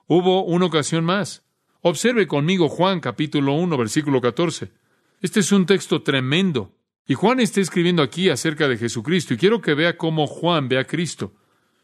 Hubo 0.06 0.44
una 0.44 0.66
ocasión 0.66 1.04
más. 1.04 1.44
Observe 1.80 2.26
conmigo 2.26 2.68
Juan 2.68 3.00
capítulo 3.00 3.54
1, 3.54 3.76
versículo 3.76 4.20
14. 4.20 4.70
Este 5.20 5.40
es 5.40 5.52
un 5.52 5.66
texto 5.66 6.02
tremendo. 6.02 6.76
Y 7.06 7.14
Juan 7.14 7.40
está 7.40 7.60
escribiendo 7.60 8.02
aquí 8.02 8.30
acerca 8.30 8.68
de 8.68 8.78
Jesucristo, 8.78 9.34
y 9.34 9.36
quiero 9.36 9.60
que 9.60 9.74
vea 9.74 9.96
cómo 9.96 10.26
Juan 10.26 10.68
ve 10.68 10.78
a 10.78 10.84
Cristo. 10.84 11.34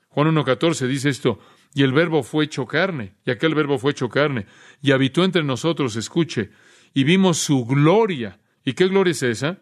Juan 0.08 0.34
1.14 0.34 0.86
dice 0.86 1.08
esto, 1.08 1.40
y 1.74 1.82
el 1.82 1.92
verbo 1.92 2.22
fue 2.22 2.44
hecho 2.44 2.66
carne, 2.66 3.16
y 3.24 3.30
aquel 3.30 3.54
verbo 3.54 3.78
fue 3.78 3.92
hecho 3.92 4.08
carne, 4.08 4.46
y 4.80 4.92
habitó 4.92 5.24
entre 5.24 5.42
nosotros, 5.42 5.96
escuche, 5.96 6.50
y 6.94 7.04
vimos 7.04 7.38
su 7.38 7.64
gloria. 7.64 8.40
¿Y 8.64 8.74
qué 8.74 8.88
gloria 8.88 9.12
es 9.12 9.22
esa? 9.22 9.58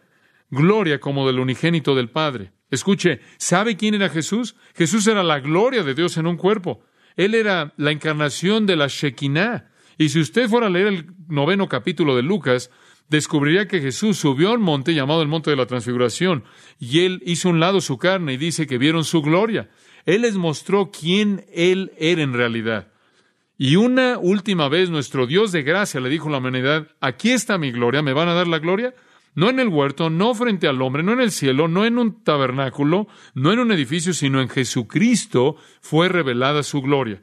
Gloria 0.51 1.01
como 1.01 1.27
del 1.27 1.39
unigénito 1.39 1.95
del 1.95 2.11
Padre. 2.11 2.53
Escuche, 2.71 3.21
¿sabe 3.39 3.77
quién 3.77 3.95
era 3.95 4.09
Jesús? 4.09 4.57
Jesús 4.75 5.07
era 5.07 5.23
la 5.23 5.41
gloria 5.41 5.83
de 5.83 5.95
Dios 5.95 6.17
en 6.17 6.27
un 6.27 6.37
cuerpo. 6.37 6.83
Él 7.17 7.35
era 7.35 7.73
la 7.77 7.93
encarnación 7.93 8.67
de 8.67 8.77
la 8.77 8.89
Shekinah. 8.89 9.71
Y 9.99 10.11
si 10.11 10.21
usted 10.21 10.49
fuera 10.49 10.67
a 10.67 10.71
leer 10.71 10.89
el 10.89 11.07
noveno 11.29 11.69
capítulo 11.69 12.17
de 12.17 12.23
Lucas, 12.23 12.71
descubriría 13.09 13.69
que 13.69 13.81
Jesús 13.81 14.19
subió 14.19 14.51
a 14.51 14.55
un 14.55 14.63
monte 14.63 14.95
llamado 14.95 15.23
el 15.23 15.29
Monte 15.29 15.51
de 15.51 15.57
la 15.57 15.67
Transfiguración, 15.67 16.45
y 16.79 17.01
él 17.01 17.23
hizo 17.25 17.49
un 17.49 17.61
lado 17.61 17.81
su 17.81 17.99
carne 17.99 18.35
y 18.35 18.37
dice 18.37 18.67
que 18.67 18.79
vieron 18.79 19.05
su 19.05 19.23
gloria. 19.23 19.71
Él 20.05 20.23
les 20.23 20.37
mostró 20.37 20.91
quién 20.91 21.45
él 21.53 21.93
era 21.99 22.23
en 22.23 22.33
realidad. 22.33 22.89
Y 23.59 23.77
una 23.77 24.19
última 24.19 24.69
vez 24.69 24.91
nuestro 24.91 25.27
Dios 25.27 25.51
de 25.51 25.63
gracia 25.63 26.01
le 26.01 26.11
dijo 26.11 26.29
a 26.29 26.33
la 26.33 26.39
humanidad, 26.39 26.89
aquí 27.01 27.31
está 27.31 27.57
mi 27.57 27.73
gloria, 27.73 28.03
¿me 28.03 28.13
van 28.13 28.29
a 28.29 28.35
dar 28.35 28.47
la 28.47 28.59
gloria? 28.59 28.95
No 29.35 29.51
en 29.51 29.61
el 29.61 29.69
huerto, 29.69 30.11
no 30.11 30.35
frente 30.35 30.67
al 30.67 30.81
hombre, 30.83 31.03
no 31.03 31.13
en 31.13 31.21
el 31.21 31.31
cielo, 31.31 31.69
no 31.69 31.85
en 31.85 31.99
un 31.99 32.23
tabernáculo, 32.23 33.07
no 33.35 33.53
en 33.53 33.59
un 33.59 33.73
edificio, 33.73 34.15
sino 34.15 34.41
en 34.41 34.49
Jesucristo 34.49 35.57
fue 35.81 36.09
revelada 36.09 36.63
su 36.63 36.83
gloria. 36.83 37.23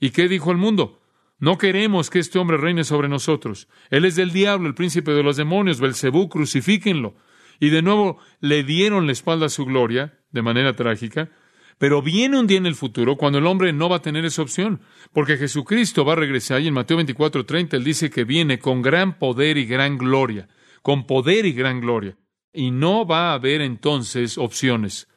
¿Y 0.00 0.10
qué 0.10 0.28
dijo 0.28 0.50
el 0.50 0.58
mundo? 0.58 1.00
No 1.38 1.58
queremos 1.58 2.10
que 2.10 2.18
este 2.18 2.38
hombre 2.38 2.56
reine 2.56 2.84
sobre 2.84 3.08
nosotros. 3.08 3.68
Él 3.90 4.04
es 4.04 4.16
del 4.16 4.30
diablo, 4.30 4.68
el 4.68 4.74
príncipe 4.74 5.12
de 5.12 5.22
los 5.22 5.36
demonios, 5.36 5.80
Belcebú, 5.80 6.28
crucifíquenlo. 6.28 7.14
Y 7.60 7.70
de 7.70 7.82
nuevo 7.82 8.18
le 8.40 8.62
dieron 8.62 9.06
la 9.06 9.12
espalda 9.12 9.46
a 9.46 9.50
su 9.50 9.64
gloria, 9.64 10.18
de 10.32 10.42
manera 10.42 10.74
trágica, 10.74 11.30
pero 11.78 12.02
viene 12.02 12.38
un 12.38 12.46
día 12.46 12.58
en 12.58 12.66
el 12.66 12.74
futuro 12.74 13.16
cuando 13.16 13.38
el 13.38 13.46
hombre 13.46 13.72
no 13.72 13.88
va 13.88 13.96
a 13.96 14.02
tener 14.02 14.24
esa 14.24 14.42
opción, 14.42 14.80
porque 15.12 15.36
Jesucristo 15.36 16.04
va 16.04 16.14
a 16.14 16.16
regresar 16.16 16.60
y 16.60 16.68
en 16.68 16.74
Mateo 16.74 16.98
24:30 16.98 17.76
él 17.76 17.84
dice 17.84 18.10
que 18.10 18.24
viene 18.24 18.58
con 18.58 18.82
gran 18.82 19.18
poder 19.18 19.56
y 19.58 19.66
gran 19.66 19.98
gloria, 19.98 20.48
con 20.82 21.06
poder 21.06 21.46
y 21.46 21.52
gran 21.52 21.80
gloria, 21.80 22.16
y 22.52 22.70
no 22.70 23.06
va 23.06 23.30
a 23.30 23.34
haber 23.34 23.60
entonces 23.60 24.38
opciones. 24.38 25.08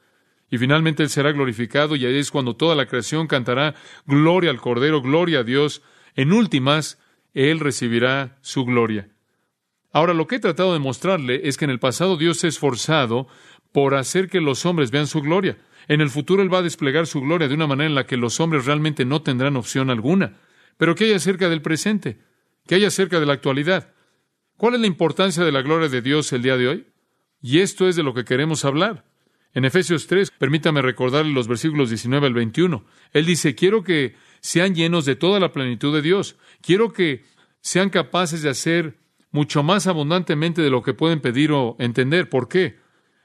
Y 0.49 0.57
finalmente 0.57 1.03
él 1.03 1.09
será 1.09 1.31
glorificado 1.31 1.95
y 1.95 2.05
ahí 2.05 2.17
es 2.17 2.31
cuando 2.31 2.55
toda 2.55 2.75
la 2.75 2.85
creación 2.85 3.27
cantará 3.27 3.75
gloria 4.05 4.49
al 4.49 4.61
Cordero, 4.61 5.01
gloria 5.01 5.39
a 5.39 5.43
Dios. 5.43 5.81
En 6.15 6.31
últimas, 6.31 6.99
él 7.33 7.59
recibirá 7.59 8.37
su 8.41 8.63
gloria. 8.63 9.09
Ahora, 9.91 10.13
lo 10.13 10.27
que 10.27 10.35
he 10.35 10.39
tratado 10.39 10.73
de 10.73 10.79
mostrarle 10.79 11.41
es 11.43 11.57
que 11.57 11.65
en 11.65 11.71
el 11.71 11.79
pasado 11.79 12.17
Dios 12.17 12.39
se 12.39 12.47
ha 12.47 12.49
esforzado 12.49 13.27
por 13.71 13.95
hacer 13.95 14.29
que 14.29 14.41
los 14.41 14.65
hombres 14.65 14.91
vean 14.91 15.07
su 15.07 15.21
gloria. 15.21 15.57
En 15.87 16.01
el 16.01 16.09
futuro 16.09 16.43
Él 16.43 16.53
va 16.53 16.59
a 16.59 16.63
desplegar 16.63 17.07
su 17.07 17.21
gloria 17.21 17.47
de 17.47 17.53
una 17.53 17.67
manera 17.67 17.87
en 17.87 17.95
la 17.95 18.05
que 18.05 18.17
los 18.17 18.39
hombres 18.39 18.65
realmente 18.65 19.05
no 19.05 19.21
tendrán 19.21 19.55
opción 19.55 19.89
alguna. 19.89 20.37
Pero 20.77 20.95
¿qué 20.95 21.05
hay 21.05 21.13
acerca 21.13 21.49
del 21.49 21.61
presente? 21.61 22.19
¿Qué 22.67 22.75
hay 22.75 22.85
acerca 22.85 23.19
de 23.19 23.25
la 23.25 23.33
actualidad? 23.33 23.93
¿Cuál 24.57 24.75
es 24.75 24.81
la 24.81 24.87
importancia 24.87 25.43
de 25.43 25.51
la 25.51 25.61
gloria 25.61 25.87
de 25.87 26.01
Dios 26.01 26.31
el 26.33 26.41
día 26.41 26.57
de 26.57 26.67
hoy? 26.67 26.87
Y 27.41 27.59
esto 27.59 27.87
es 27.87 27.95
de 27.95 28.03
lo 28.03 28.13
que 28.13 28.25
queremos 28.25 28.65
hablar. 28.65 29.05
En 29.53 29.65
Efesios 29.65 30.07
3, 30.07 30.31
permítame 30.31 30.81
recordarle 30.81 31.31
los 31.31 31.47
versículos 31.47 31.89
19 31.89 32.27
al 32.27 32.33
21. 32.33 32.85
Él 33.13 33.25
dice, 33.25 33.55
quiero 33.55 33.83
que 33.83 34.15
sean 34.41 34.75
llenos 34.75 35.05
de 35.05 35.15
toda 35.15 35.39
la 35.39 35.51
plenitud 35.51 35.93
de 35.93 36.01
Dios. 36.01 36.37
Quiero 36.61 36.91
que 36.91 37.23
sean 37.61 37.89
capaces 37.89 38.41
de 38.41 38.49
hacer 38.49 38.97
mucho 39.31 39.63
más 39.63 39.87
abundantemente 39.87 40.61
de 40.61 40.69
lo 40.69 40.83
que 40.83 40.93
pueden 40.93 41.21
pedir 41.21 41.51
o 41.51 41.75
entender. 41.79 42.29
¿Por 42.29 42.47
qué? 42.49 42.77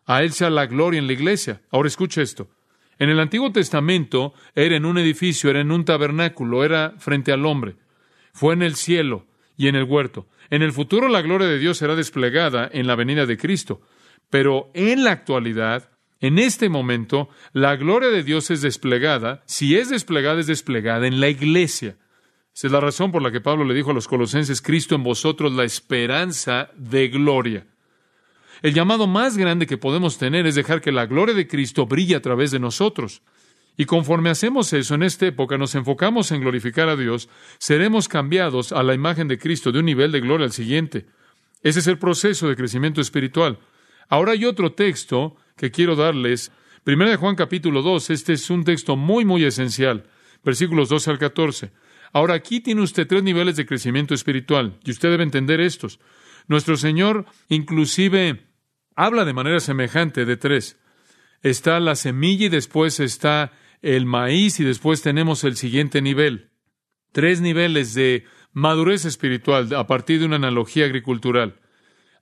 A 0.06 0.22
Él 0.22 0.32
sea 0.32 0.50
la 0.50 0.66
gloria 0.66 0.98
en 0.98 1.06
la 1.06 1.12
iglesia. 1.12 1.62
Ahora 1.70 1.88
escucha 1.88 2.22
esto. 2.22 2.48
En 2.98 3.08
el 3.08 3.20
Antiguo 3.20 3.50
Testamento 3.52 4.34
era 4.54 4.76
en 4.76 4.84
un 4.84 4.98
edificio, 4.98 5.50
era 5.50 5.60
en 5.60 5.72
un 5.72 5.84
tabernáculo, 5.84 6.64
era 6.64 6.94
frente 6.98 7.32
al 7.32 7.46
hombre. 7.46 7.76
Fue 8.32 8.54
en 8.54 8.62
el 8.62 8.76
cielo 8.76 9.26
y 9.56 9.68
en 9.68 9.76
el 9.76 9.84
huerto. 9.84 10.26
En 10.50 10.62
el 10.62 10.72
futuro 10.72 11.08
la 11.08 11.22
gloria 11.22 11.48
de 11.48 11.58
Dios 11.58 11.78
será 11.78 11.96
desplegada 11.96 12.68
en 12.72 12.86
la 12.86 12.94
venida 12.94 13.26
de 13.26 13.38
Cristo. 13.38 13.80
Pero 14.30 14.70
en 14.74 15.04
la 15.04 15.12
actualidad, 15.12 15.88
En 16.22 16.38
este 16.38 16.68
momento, 16.68 17.28
la 17.52 17.74
gloria 17.74 18.08
de 18.08 18.22
Dios 18.22 18.52
es 18.52 18.62
desplegada, 18.62 19.42
si 19.44 19.76
es 19.76 19.90
desplegada, 19.90 20.38
es 20.38 20.46
desplegada 20.46 21.08
en 21.08 21.18
la 21.18 21.28
iglesia. 21.28 21.96
Esa 22.54 22.68
es 22.68 22.72
la 22.72 22.78
razón 22.78 23.10
por 23.10 23.22
la 23.22 23.32
que 23.32 23.40
Pablo 23.40 23.64
le 23.64 23.74
dijo 23.74 23.90
a 23.90 23.94
los 23.94 24.06
colosenses, 24.06 24.62
Cristo 24.62 24.94
en 24.94 25.02
vosotros 25.02 25.52
la 25.52 25.64
esperanza 25.64 26.70
de 26.76 27.08
gloria. 27.08 27.66
El 28.62 28.74
llamado 28.74 29.08
más 29.08 29.36
grande 29.36 29.66
que 29.66 29.76
podemos 29.76 30.18
tener 30.18 30.46
es 30.46 30.54
dejar 30.54 30.80
que 30.80 30.92
la 30.92 31.06
gloria 31.06 31.34
de 31.34 31.48
Cristo 31.48 31.84
brille 31.86 32.14
a 32.14 32.22
través 32.22 32.52
de 32.52 32.60
nosotros. 32.60 33.22
Y 33.76 33.86
conforme 33.86 34.30
hacemos 34.30 34.72
eso 34.72 34.94
en 34.94 35.02
esta 35.02 35.26
época, 35.26 35.58
nos 35.58 35.74
enfocamos 35.74 36.30
en 36.30 36.42
glorificar 36.42 36.88
a 36.88 36.94
Dios, 36.94 37.28
seremos 37.58 38.06
cambiados 38.06 38.70
a 38.70 38.84
la 38.84 38.94
imagen 38.94 39.26
de 39.26 39.38
Cristo 39.38 39.72
de 39.72 39.80
un 39.80 39.86
nivel 39.86 40.12
de 40.12 40.20
gloria 40.20 40.46
al 40.46 40.52
siguiente. 40.52 41.06
Ese 41.64 41.80
es 41.80 41.88
el 41.88 41.98
proceso 41.98 42.48
de 42.48 42.54
crecimiento 42.54 43.00
espiritual. 43.00 43.58
Ahora 44.08 44.32
hay 44.32 44.44
otro 44.44 44.72
texto 44.74 45.34
que 45.56 45.72
quiero 45.72 45.96
darles. 45.96 46.52
Primera 46.84 47.10
de 47.10 47.16
Juan 47.16 47.34
capítulo 47.34 47.82
2, 47.82 48.10
este 48.10 48.34
es 48.34 48.48
un 48.48 48.62
texto 48.62 48.94
muy, 48.94 49.24
muy 49.24 49.42
esencial. 49.44 50.04
Versículos 50.44 50.88
12 50.88 51.10
al 51.10 51.18
14. 51.18 51.72
Ahora 52.12 52.34
aquí 52.34 52.60
tiene 52.60 52.82
usted 52.82 53.08
tres 53.08 53.24
niveles 53.24 53.56
de 53.56 53.66
crecimiento 53.66 54.14
espiritual, 54.14 54.78
y 54.84 54.92
usted 54.92 55.10
debe 55.10 55.24
entender 55.24 55.60
estos. 55.60 55.98
Nuestro 56.46 56.76
Señor 56.76 57.24
inclusive 57.48 58.51
habla 58.96 59.24
de 59.24 59.32
manera 59.32 59.60
semejante 59.60 60.24
de 60.24 60.36
tres. 60.36 60.78
Está 61.42 61.80
la 61.80 61.96
semilla 61.96 62.46
y 62.46 62.50
después 62.50 63.00
está 63.00 63.52
el 63.80 64.06
maíz 64.06 64.60
y 64.60 64.64
después 64.64 65.02
tenemos 65.02 65.44
el 65.44 65.56
siguiente 65.56 66.02
nivel. 66.02 66.50
Tres 67.12 67.40
niveles 67.40 67.94
de 67.94 68.24
madurez 68.52 69.04
espiritual 69.04 69.74
a 69.74 69.86
partir 69.86 70.20
de 70.20 70.26
una 70.26 70.36
analogía 70.36 70.84
agricultural. 70.84 71.60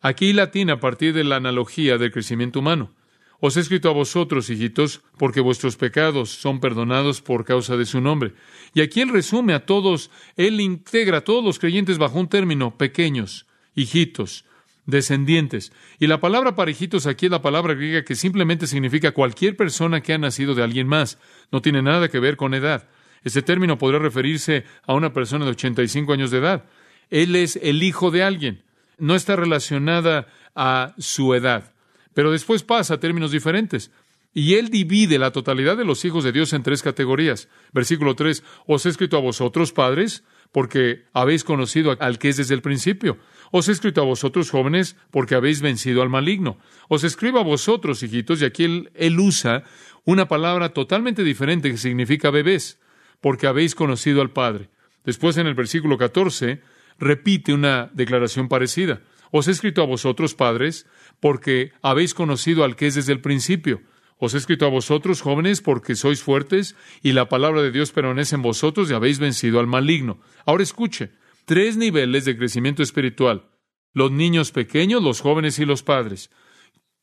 Aquí 0.01 0.33
latina 0.33 0.75
a 0.75 0.81
partir 0.81 1.13
de 1.13 1.25
la 1.25 1.37
analogía 1.37 1.99
del 1.99 2.13
crecimiento 2.13 2.61
humano. 2.61 2.95
Os 3.43 3.57
he 3.57 3.61
escrito 3.61 3.89
a 3.89 3.95
vosotros, 3.95 4.51
hijitos, 4.51 5.03
porque 5.19 5.41
vuestros 5.41 5.77
pecados 5.77 6.31
son 6.31 6.61
perdonados 6.61 7.23
por 7.23 7.45
causa 7.47 7.77
de 7.77 7.87
su 7.87 8.01
nombre. 8.01 8.35
Y 8.75 8.83
aquí 8.83 9.01
él 9.01 9.09
resume 9.09 9.55
a 9.55 9.65
todos, 9.65 10.11
él 10.37 10.61
integra 10.61 11.19
a 11.19 11.25
todos 11.25 11.43
los 11.43 11.59
creyentes 11.59 11.97
bajo 11.97 12.21
un 12.21 12.29
término, 12.29 12.77
pequeños, 12.77 13.47
hijitos, 13.75 14.45
descendientes. 14.91 15.73
Y 15.99 16.07
la 16.07 16.21
palabra 16.21 16.55
para 16.55 16.71
hijitos 16.71 17.07
aquí 17.07 17.27
es 17.27 17.33
la 17.33 17.43
palabra 17.43 17.75
griega 17.75 18.05
que 18.05 18.15
simplemente 18.15 18.67
significa 18.67 19.13
cualquier 19.13 19.57
persona 19.57 20.01
que 20.01 20.13
ha 20.13 20.19
nacido 20.19 20.55
de 20.55 20.63
alguien 20.63 20.87
más. 20.87 21.19
No 21.51 21.63
tiene 21.63 21.83
nada 21.83 22.09
que 22.09 22.21
ver 22.21 22.37
con 22.37 22.55
edad. 22.55 22.89
Este 23.23 23.43
término 23.43 23.79
podría 23.79 23.99
referirse 24.01 24.65
a 24.87 24.95
una 24.95 25.13
persona 25.13 25.45
de 25.45 25.53
85 25.53 26.13
años 26.13 26.31
de 26.31 26.39
edad. 26.39 26.65
Él 27.11 27.37
es 27.37 27.57
el 27.63 27.83
hijo 27.83 28.11
de 28.11 28.23
alguien. 28.23 28.63
No 28.99 29.15
está 29.15 29.37
relacionada 29.37 30.29
a 30.55 30.95
su 30.99 31.35
edad. 31.35 31.73
Pero 32.15 32.33
después 32.33 32.63
pasa 32.63 32.95
a 32.95 33.01
términos 33.01 33.31
diferentes. 33.31 33.91
Y 34.33 34.55
él 34.55 34.69
divide 34.69 35.19
la 35.19 35.33
totalidad 35.33 35.77
de 35.77 35.85
los 35.85 36.05
hijos 36.05 36.23
de 36.23 36.33
Dios 36.33 36.53
en 36.53 36.63
tres 36.63 36.83
categorías. 36.83 37.49
Versículo 37.73 38.15
3. 38.15 38.45
Os 38.67 38.87
he 38.87 38.89
escrito 38.89 39.17
a 39.17 39.21
vosotros, 39.21 39.73
padres, 39.73 40.23
porque 40.53 41.05
habéis 41.13 41.45
conocido 41.45 41.97
al 41.99 42.19
que 42.19 42.29
es 42.29 42.37
desde 42.37 42.55
el 42.55 42.63
principio. 42.63 43.19
Os 43.51 43.69
he 43.69 43.73
escrito 43.73 44.01
a 44.01 44.05
vosotros, 44.05 44.51
jóvenes, 44.51 44.97
porque 45.11 45.35
habéis 45.35 45.61
vencido 45.61 46.03
al 46.03 46.09
maligno. 46.09 46.59
Os 46.89 47.05
escribo 47.05 47.39
a 47.39 47.45
vosotros, 47.45 48.03
hijitos, 48.03 48.43
y 48.43 48.45
aquí 48.45 48.65
él, 48.65 48.91
él 48.95 49.19
usa 49.19 49.65
una 50.05 50.29
palabra 50.29 50.71
totalmente 50.71 51.25
diferente 51.25 51.71
que 51.71 51.77
significa 51.77 52.31
bebés 52.31 52.79
porque 53.21 53.47
habéis 53.47 53.75
conocido 53.75 54.23
al 54.23 54.31
Padre. 54.31 54.71
Después 55.05 55.37
en 55.37 55.47
el 55.47 55.55
versículo 55.55 55.99
14 55.99 56.61
repite 56.99 57.53
una 57.53 57.91
declaración 57.95 58.49
parecida. 58.49 59.01
Os 59.31 59.49
he 59.49 59.53
escrito 59.53 59.83
a 59.83 59.87
vosotros, 59.87 60.35
padres, 60.35 60.87
porque 61.21 61.73
habéis 61.83 62.15
conocido 62.15 62.65
al 62.65 62.75
que 62.77 62.89
es 62.89 62.97
desde 62.97 63.13
el 63.13 63.21
principio. 63.21 63.81
Os 64.19 64.35
he 64.35 64.39
escrito 64.39 64.67
a 64.67 64.71
vosotros, 64.71 65.23
jóvenes, 65.23 65.63
porque 65.63 65.95
sois 65.95 66.21
fuertes 66.21 66.75
y 67.01 67.13
la 67.13 67.29
palabra 67.29 67.63
de 67.63 67.71
Dios 67.71 67.93
permanece 67.93 68.35
en 68.35 68.43
vosotros 68.43 68.91
y 68.91 68.95
habéis 68.95 69.19
vencido 69.19 69.61
al 69.61 69.67
maligno. 69.67 70.19
Ahora 70.45 70.65
escuche, 70.65 71.13
tres 71.45 71.77
niveles 71.77 72.25
de 72.25 72.37
crecimiento 72.37 72.83
espiritual. 72.83 73.49
Los 73.93 74.13
niños 74.13 74.53
pequeños, 74.53 75.03
los 75.03 75.21
jóvenes 75.21 75.59
y 75.59 75.65
los 75.65 75.83
padres. 75.83 76.31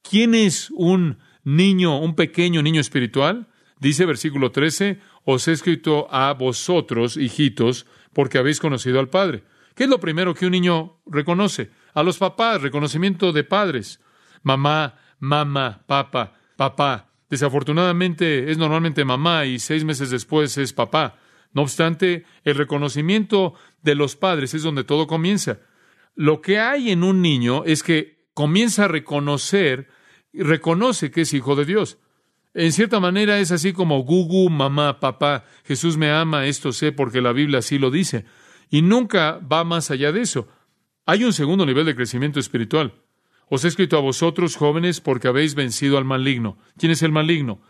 ¿Quién 0.02 0.36
es 0.36 0.72
un 0.72 1.18
niño, 1.44 2.00
un 2.00 2.16
pequeño 2.16 2.62
niño 2.62 2.80
espiritual? 2.80 3.48
Dice 3.80 4.06
versículo 4.06 4.52
13, 4.52 5.00
os 5.26 5.48
he 5.48 5.52
escrito 5.52 6.08
a 6.10 6.34
vosotros, 6.34 7.18
hijitos, 7.18 7.86
porque 8.14 8.38
habéis 8.38 8.60
conocido 8.60 9.00
al 9.00 9.10
Padre. 9.10 9.44
¿Qué 9.76 9.84
es 9.84 9.90
lo 9.90 10.00
primero 10.00 10.34
que 10.34 10.48
un 10.48 10.54
niño 10.54 11.02
reconoce? 11.06 11.70
A 11.94 12.02
los 12.02 12.18
papás, 12.18 12.62
reconocimiento 12.62 13.32
de 13.32 13.44
padres. 13.44 14.02
Mamá, 14.42 14.96
mamá, 15.20 15.84
papá, 15.86 16.34
papá. 16.56 17.12
Desafortunadamente 17.30 18.50
es 18.50 18.58
normalmente 18.58 19.06
mamá 19.06 19.46
y 19.46 19.60
seis 19.60 19.84
meses 19.84 20.10
después 20.10 20.58
es 20.58 20.74
papá. 20.74 21.20
No 21.54 21.62
obstante, 21.62 22.26
el 22.44 22.56
reconocimiento 22.56 23.54
de 23.88 23.96
los 23.96 24.18
padres 24.18 24.54
es 24.54 24.64
donde 24.64 24.84
todo 24.84 25.08
comienza. 25.08 25.60
Lo 26.14 26.42
que 26.42 26.60
hay 26.60 26.92
en 26.92 27.04
un 27.04 27.22
niño 27.22 27.64
es 27.66 27.84
que 27.84 28.28
comienza 28.34 28.84
a 28.84 28.88
reconocer, 28.90 29.88
reconoce 30.34 31.10
que 31.10 31.22
es 31.22 31.34
hijo 31.34 31.56
de 31.56 31.64
Dios. 31.64 31.98
En 32.54 32.74
cierta 32.74 33.00
manera 33.00 33.40
es 33.40 33.52
así 33.52 33.72
como 33.72 34.04
Gugu, 34.04 34.50
mamá, 34.50 35.00
papá, 35.00 35.46
Jesús 35.64 35.96
me 35.96 36.12
ama, 36.12 36.48
esto 36.48 36.74
sé 36.74 36.92
porque 36.92 37.22
la 37.22 37.32
Biblia 37.32 37.60
así 37.60 37.80
lo 37.80 37.90
dice. 37.90 38.26
Y 38.70 38.82
nunca 38.82 39.40
va 39.40 39.64
más 39.64 39.90
allá 39.90 40.12
de 40.12 40.22
eso. 40.22 40.50
Hay 41.06 41.24
un 41.24 41.32
segundo 41.32 41.66
nivel 41.66 41.86
de 41.86 41.96
crecimiento 41.96 42.42
espiritual. 42.42 42.94
Os 43.50 43.64
he 43.64 43.70
escrito 43.70 43.98
a 43.98 44.02
vosotros, 44.02 44.58
jóvenes, 44.58 45.00
porque 45.00 45.30
habéis 45.30 45.56
vencido 45.56 45.98
al 45.98 46.04
maligno. 46.04 46.58
¿Quién 46.78 46.92
es 46.92 47.02
el 47.04 47.14
maligno? 47.14 47.62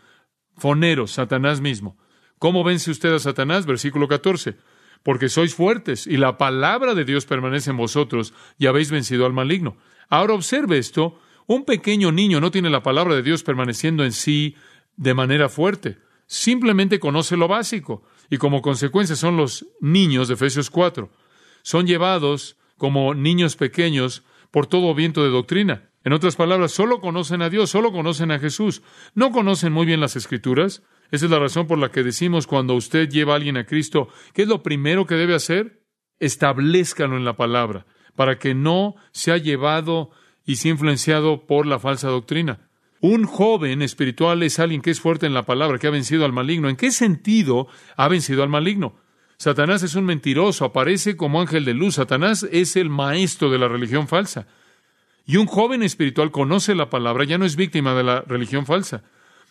Fonero, 0.56 1.06
Satanás 1.06 1.60
mismo. 1.60 1.96
¿Cómo 2.40 2.64
vence 2.64 2.90
usted 2.90 3.14
a 3.14 3.20
Satanás? 3.20 3.66
Versículo 3.66 4.08
14. 4.08 4.56
Porque 5.02 5.28
sois 5.28 5.54
fuertes 5.54 6.06
y 6.06 6.16
la 6.16 6.38
palabra 6.38 6.94
de 6.94 7.04
Dios 7.04 7.26
permanece 7.26 7.70
en 7.70 7.76
vosotros 7.76 8.34
y 8.58 8.66
habéis 8.66 8.90
vencido 8.90 9.26
al 9.26 9.32
maligno. 9.32 9.76
Ahora 10.08 10.34
observe 10.34 10.78
esto. 10.78 11.20
Un 11.46 11.64
pequeño 11.64 12.12
niño 12.12 12.40
no 12.40 12.50
tiene 12.50 12.70
la 12.70 12.82
palabra 12.82 13.14
de 13.14 13.22
Dios 13.22 13.42
permaneciendo 13.42 14.04
en 14.04 14.12
sí 14.12 14.54
de 14.96 15.14
manera 15.14 15.48
fuerte. 15.48 15.98
Simplemente 16.26 16.98
conoce 16.98 17.36
lo 17.36 17.48
básico 17.48 18.02
y 18.28 18.36
como 18.36 18.60
consecuencia 18.60 19.16
son 19.16 19.36
los 19.36 19.66
niños 19.80 20.28
de 20.28 20.34
Efesios 20.34 20.68
4. 20.68 21.10
Son 21.62 21.86
llevados 21.86 22.58
como 22.76 23.14
niños 23.14 23.56
pequeños 23.56 24.24
por 24.50 24.66
todo 24.66 24.94
viento 24.94 25.22
de 25.22 25.30
doctrina. 25.30 25.90
En 26.04 26.12
otras 26.12 26.36
palabras, 26.36 26.72
solo 26.72 27.00
conocen 27.00 27.42
a 27.42 27.50
Dios, 27.50 27.70
solo 27.70 27.92
conocen 27.92 28.30
a 28.30 28.38
Jesús. 28.38 28.82
No 29.14 29.30
conocen 29.30 29.72
muy 29.72 29.84
bien 29.84 30.00
las 30.00 30.16
escrituras. 30.16 30.82
Esa 31.10 31.24
es 31.24 31.30
la 31.30 31.38
razón 31.38 31.66
por 31.66 31.78
la 31.78 31.90
que 31.90 32.02
decimos 32.02 32.46
cuando 32.46 32.74
usted 32.74 33.08
lleva 33.08 33.32
a 33.32 33.36
alguien 33.36 33.56
a 33.56 33.64
Cristo, 33.64 34.08
¿qué 34.34 34.42
es 34.42 34.48
lo 34.48 34.62
primero 34.62 35.06
que 35.06 35.14
debe 35.14 35.34
hacer? 35.34 35.82
Establezcalo 36.20 37.16
en 37.16 37.24
la 37.24 37.36
palabra, 37.36 37.86
para 38.14 38.38
que 38.38 38.54
no 38.54 38.94
sea 39.12 39.38
llevado 39.38 40.10
y 40.44 40.56
sea 40.56 40.72
influenciado 40.72 41.46
por 41.46 41.66
la 41.66 41.78
falsa 41.78 42.08
doctrina. 42.08 42.68
Un 43.00 43.24
joven 43.24 43.80
espiritual 43.82 44.42
es 44.42 44.58
alguien 44.58 44.82
que 44.82 44.90
es 44.90 45.00
fuerte 45.00 45.26
en 45.26 45.34
la 45.34 45.44
palabra, 45.44 45.78
que 45.78 45.86
ha 45.86 45.90
vencido 45.90 46.24
al 46.24 46.32
maligno. 46.32 46.68
¿En 46.68 46.76
qué 46.76 46.90
sentido 46.90 47.68
ha 47.96 48.08
vencido 48.08 48.42
al 48.42 48.48
maligno? 48.48 48.96
Satanás 49.36 49.84
es 49.84 49.94
un 49.94 50.04
mentiroso, 50.04 50.64
aparece 50.64 51.16
como 51.16 51.40
ángel 51.40 51.64
de 51.64 51.74
luz. 51.74 51.94
Satanás 51.94 52.46
es 52.50 52.74
el 52.74 52.90
maestro 52.90 53.50
de 53.50 53.58
la 53.58 53.68
religión 53.68 54.08
falsa. 54.08 54.48
Y 55.24 55.36
un 55.36 55.46
joven 55.46 55.84
espiritual 55.84 56.32
conoce 56.32 56.74
la 56.74 56.90
palabra, 56.90 57.24
ya 57.24 57.38
no 57.38 57.44
es 57.44 57.54
víctima 57.54 57.94
de 57.94 58.02
la 58.02 58.22
religión 58.22 58.66
falsa. 58.66 59.04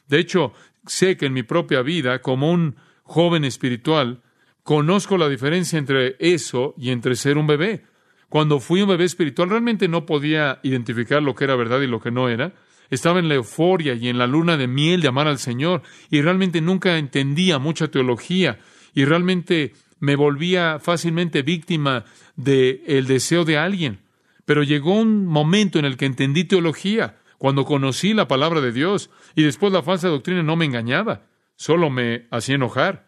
De 0.08 0.20
hecho, 0.20 0.54
sé 0.86 1.18
que 1.18 1.26
en 1.26 1.34
mi 1.34 1.44
propia 1.44 1.82
vida, 1.82 2.22
como 2.22 2.52
un 2.52 2.76
joven 3.04 3.46
espiritual, 3.46 4.22
conozco 4.64 5.18
la 5.18 5.30
diferencia 5.30 5.80
entre 5.80 6.16
eso 6.20 6.74
y 6.78 6.92
entre 6.92 7.16
ser 7.16 7.38
un 7.38 7.48
bebé. 7.48 7.84
Cuando 8.30 8.60
fui 8.60 8.82
un 8.82 8.90
bebé 8.90 9.06
espiritual, 9.06 9.50
realmente 9.50 9.88
no 9.88 10.06
podía 10.06 10.60
identificar 10.64 11.24
lo 11.24 11.36
que 11.36 11.46
era 11.46 11.56
verdad 11.56 11.82
y 11.82 11.88
lo 11.88 12.02
que 12.02 12.12
no 12.12 12.28
era. 12.28 12.54
Estaba 12.90 13.20
en 13.20 13.30
la 13.30 13.36
euforia 13.36 13.94
y 13.94 14.10
en 14.10 14.18
la 14.18 14.28
luna 14.28 14.58
de 14.58 14.68
miel 14.68 15.02
de 15.02 15.08
amar 15.08 15.28
al 15.28 15.40
Señor 15.40 15.84
y 16.10 16.22
realmente 16.22 16.62
nunca 16.62 16.98
entendía 16.98 17.60
mucha 17.60 17.90
teología 17.90 18.60
y 18.94 19.06
realmente 19.06 19.74
me 20.00 20.16
volvía 20.16 20.80
fácilmente 20.80 21.42
víctima 21.42 22.06
del 22.36 22.82
el 22.88 23.08
deseo 23.08 23.46
de 23.46 23.58
alguien. 23.58 24.00
Pero 24.46 24.64
llegó 24.64 24.94
un 24.94 25.26
momento 25.26 25.80
en 25.80 25.86
el 25.86 25.98
que 25.98 26.06
entendí 26.06 26.46
teología, 26.46 27.18
cuando 27.38 27.66
conocí 27.66 28.14
la 28.14 28.28
palabra 28.28 28.62
de 28.62 28.72
Dios 28.72 29.10
y 29.36 29.44
después 29.44 29.72
la 29.72 29.84
falsa 29.84 30.08
doctrina 30.08 30.44
no 30.44 30.56
me 30.56 30.66
engañaba, 30.66 31.28
solo 31.56 31.90
me 31.90 32.28
hacía 32.32 32.56
enojar. 32.56 33.08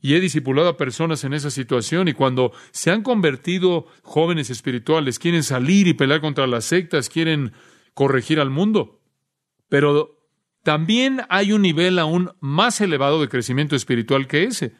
Y 0.00 0.14
he 0.14 0.20
discipulado 0.20 0.68
a 0.68 0.76
personas 0.76 1.24
en 1.24 1.32
esa 1.32 1.50
situación 1.50 2.08
y 2.08 2.12
cuando 2.12 2.52
se 2.70 2.90
han 2.90 3.02
convertido 3.02 3.86
jóvenes 4.02 4.50
espirituales, 4.50 5.18
quieren 5.18 5.42
salir 5.42 5.88
y 5.88 5.94
pelear 5.94 6.20
contra 6.20 6.46
las 6.46 6.64
sectas, 6.64 7.08
quieren 7.08 7.52
corregir 7.94 8.38
al 8.38 8.50
mundo. 8.50 9.00
Pero 9.68 10.16
también 10.62 11.22
hay 11.28 11.52
un 11.52 11.62
nivel 11.62 11.98
aún 11.98 12.30
más 12.40 12.80
elevado 12.80 13.20
de 13.20 13.28
crecimiento 13.28 13.74
espiritual 13.74 14.26
que 14.26 14.44
ese. 14.44 14.74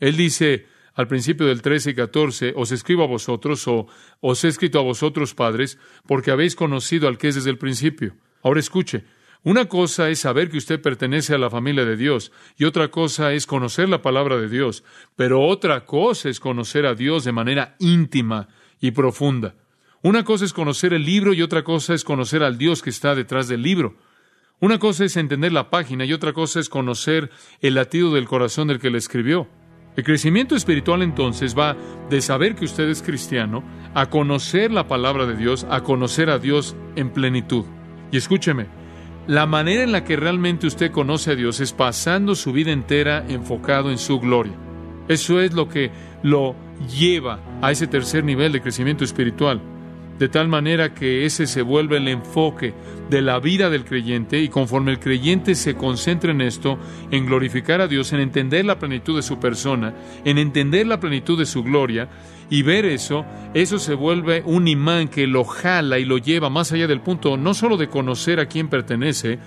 Él 0.00 0.16
dice 0.16 0.66
al 0.94 1.08
principio 1.08 1.46
del 1.46 1.62
13 1.62 1.90
y 1.90 1.94
14, 1.94 2.52
os 2.56 2.72
escribo 2.72 3.04
a 3.04 3.06
vosotros 3.06 3.66
o 3.68 3.86
os 4.20 4.44
he 4.44 4.48
escrito 4.48 4.78
a 4.78 4.82
vosotros, 4.82 5.34
padres, 5.34 5.78
porque 6.06 6.30
habéis 6.30 6.54
conocido 6.54 7.08
al 7.08 7.18
que 7.18 7.28
es 7.28 7.34
desde 7.34 7.50
el 7.50 7.58
principio. 7.58 8.14
Ahora 8.42 8.60
escuche, 8.60 9.04
Una 9.44 9.66
cosa 9.66 10.08
es 10.08 10.20
saber 10.20 10.50
que 10.50 10.58
usted 10.58 10.80
pertenece 10.80 11.34
a 11.34 11.38
la 11.38 11.50
familia 11.50 11.84
de 11.84 11.96
Dios 11.96 12.30
y 12.56 12.64
otra 12.64 12.92
cosa 12.92 13.32
es 13.32 13.44
conocer 13.44 13.88
la 13.88 14.00
palabra 14.00 14.36
de 14.36 14.48
Dios, 14.48 14.84
pero 15.16 15.40
otra 15.40 15.84
cosa 15.84 16.28
es 16.28 16.38
conocer 16.38 16.86
a 16.86 16.94
Dios 16.94 17.24
de 17.24 17.32
manera 17.32 17.74
íntima 17.80 18.46
y 18.80 18.92
profunda. 18.92 19.56
Una 20.00 20.22
cosa 20.22 20.44
es 20.44 20.52
conocer 20.52 20.92
el 20.92 21.04
libro 21.04 21.34
y 21.34 21.42
otra 21.42 21.64
cosa 21.64 21.92
es 21.92 22.04
conocer 22.04 22.44
al 22.44 22.56
Dios 22.56 22.82
que 22.82 22.90
está 22.90 23.16
detrás 23.16 23.48
del 23.48 23.62
libro. 23.62 23.96
Una 24.60 24.78
cosa 24.78 25.04
es 25.04 25.16
entender 25.16 25.52
la 25.52 25.70
página 25.70 26.04
y 26.04 26.12
otra 26.12 26.32
cosa 26.32 26.60
es 26.60 26.68
conocer 26.68 27.30
el 27.60 27.74
latido 27.74 28.14
del 28.14 28.28
corazón 28.28 28.68
del 28.68 28.78
que 28.78 28.90
le 28.90 28.98
escribió. 28.98 29.48
El 29.96 30.04
crecimiento 30.04 30.54
espiritual 30.54 31.02
entonces 31.02 31.58
va 31.58 31.76
de 32.08 32.20
saber 32.22 32.54
que 32.54 32.64
usted 32.64 32.88
es 32.88 33.02
cristiano 33.02 33.64
a 33.92 34.08
conocer 34.08 34.70
la 34.70 34.86
palabra 34.86 35.26
de 35.26 35.36
Dios, 35.36 35.66
a 35.68 35.82
conocer 35.82 36.30
a 36.30 36.38
Dios 36.38 36.76
en 36.94 37.10
plenitud. 37.10 37.64
Y 38.12 38.18
escúcheme, 38.18 38.66
la 39.26 39.46
manera 39.46 39.82
en 39.82 39.90
la 39.90 40.04
que 40.04 40.16
realmente 40.16 40.68
usted 40.68 40.92
conoce 40.92 41.32
a 41.32 41.34
Dios 41.34 41.58
es 41.60 41.72
pasando 41.72 42.36
su 42.36 42.52
vida 42.52 42.70
entera 42.70 43.24
enfocado 43.28 43.90
en 43.90 43.98
su 43.98 44.20
gloria. 44.20 44.52
Eso 45.08 45.40
es 45.40 45.52
lo 45.52 45.68
que 45.68 45.90
lo 46.22 46.54
lleva 46.96 47.40
a 47.60 47.72
ese 47.72 47.88
tercer 47.88 48.22
nivel 48.22 48.52
de 48.52 48.60
crecimiento 48.60 49.02
espiritual 49.02 49.60
de 50.22 50.28
tal 50.28 50.46
manera 50.46 50.94
que 50.94 51.26
ese 51.26 51.48
se 51.48 51.62
vuelve 51.62 51.96
el 51.96 52.06
enfoque 52.06 52.74
de 53.10 53.20
la 53.22 53.40
vida 53.40 53.70
del 53.70 53.84
creyente 53.84 54.38
y 54.38 54.48
conforme 54.48 54.92
el 54.92 55.00
creyente 55.00 55.56
se 55.56 55.74
concentra 55.74 56.30
en 56.30 56.40
esto, 56.42 56.78
en 57.10 57.26
glorificar 57.26 57.80
a 57.80 57.88
Dios, 57.88 58.12
en 58.12 58.20
entender 58.20 58.64
la 58.64 58.78
plenitud 58.78 59.16
de 59.16 59.22
su 59.22 59.40
persona, 59.40 59.92
en 60.24 60.38
entender 60.38 60.86
la 60.86 61.00
plenitud 61.00 61.36
de 61.36 61.44
su 61.44 61.64
gloria 61.64 62.08
y 62.48 62.62
ver 62.62 62.84
eso, 62.84 63.26
eso 63.52 63.80
se 63.80 63.94
vuelve 63.94 64.44
un 64.46 64.68
imán 64.68 65.08
que 65.08 65.26
lo 65.26 65.42
jala 65.42 65.98
y 65.98 66.04
lo 66.04 66.18
lleva 66.18 66.50
más 66.50 66.70
allá 66.70 66.86
del 66.86 67.00
punto 67.00 67.36
no 67.36 67.52
solo 67.52 67.76
de 67.76 67.88
conocer 67.88 68.38
a 68.38 68.46
quién 68.46 68.68
pertenece, 68.68 69.40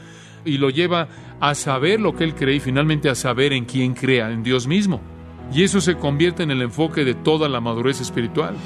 y 0.44 0.58
lo 0.58 0.70
lleva 0.70 1.08
a 1.40 1.56
saber 1.56 2.02
lo 2.02 2.18
que 2.18 2.26
él 2.26 2.36
cree 2.36 2.56
y 2.56 2.60
finalmente 2.60 3.08
a 3.08 3.16
saber 3.16 3.54
en 3.54 3.64
quién 3.64 3.94
crea, 3.94 4.30
en 4.30 4.44
Dios 4.44 4.68
mismo. 4.68 5.00
Y 5.54 5.64
eso 5.64 5.80
se 5.80 5.96
convierte 5.96 6.44
en 6.44 6.52
el 6.52 6.62
enfoque 6.62 7.06
de 7.06 7.14
toda 7.14 7.48
la 7.48 7.62
madurez 7.62 8.02
espiritual. 8.02 8.58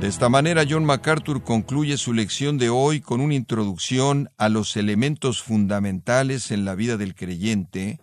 De 0.00 0.06
esta 0.06 0.28
manera, 0.28 0.64
John 0.68 0.84
MacArthur 0.84 1.42
concluye 1.42 1.98
su 1.98 2.12
lección 2.12 2.56
de 2.56 2.70
hoy 2.70 3.00
con 3.00 3.20
una 3.20 3.34
introducción 3.34 4.30
a 4.38 4.48
los 4.48 4.76
elementos 4.76 5.42
fundamentales 5.42 6.52
en 6.52 6.64
la 6.64 6.76
vida 6.76 6.96
del 6.96 7.16
creyente, 7.16 7.98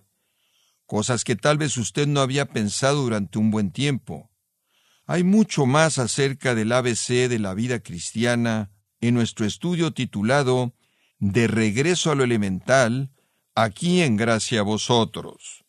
cosas 0.86 1.24
que 1.24 1.38
tal 1.38 1.58
vez 1.58 1.78
usted 1.78 2.06
no 2.06 2.20
había 2.20 2.48
pensado 2.48 3.04
durante 3.04 3.40
un 3.40 3.50
buen 3.50 3.72
tiempo. 3.72 4.30
Hay 5.06 5.24
mucho 5.24 5.66
más 5.66 5.98
acerca 5.98 6.54
del 6.54 6.74
ABC 6.74 7.30
de 7.30 7.40
la 7.40 7.54
vida 7.54 7.80
cristiana 7.80 8.72
en 9.00 9.14
nuestro 9.14 9.46
estudio 9.46 9.94
titulado 9.94 10.74
De 11.20 11.48
regreso 11.48 12.12
a 12.12 12.16
lo 12.16 12.26
elemental, 12.26 13.14
aquí 13.56 14.02
en 14.02 14.18
gracia 14.18 14.60
a 14.60 14.64
vosotros. 14.64 15.64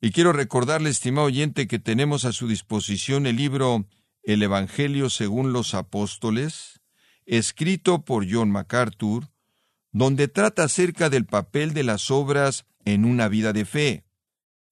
Y 0.00 0.12
quiero 0.12 0.32
recordarle, 0.32 0.90
estimado 0.90 1.26
oyente, 1.26 1.66
que 1.66 1.80
tenemos 1.80 2.24
a 2.24 2.32
su 2.32 2.46
disposición 2.46 3.26
el 3.26 3.34
libro 3.34 3.88
el 4.24 4.42
Evangelio 4.42 5.10
según 5.10 5.52
los 5.52 5.74
apóstoles, 5.74 6.80
escrito 7.26 8.04
por 8.04 8.26
John 8.30 8.50
MacArthur, 8.50 9.28
donde 9.92 10.28
trata 10.28 10.64
acerca 10.64 11.10
del 11.10 11.26
papel 11.26 11.72
de 11.74 11.84
las 11.84 12.10
obras 12.10 12.66
en 12.84 13.04
una 13.04 13.28
vida 13.28 13.52
de 13.52 13.64
fe. 13.64 14.04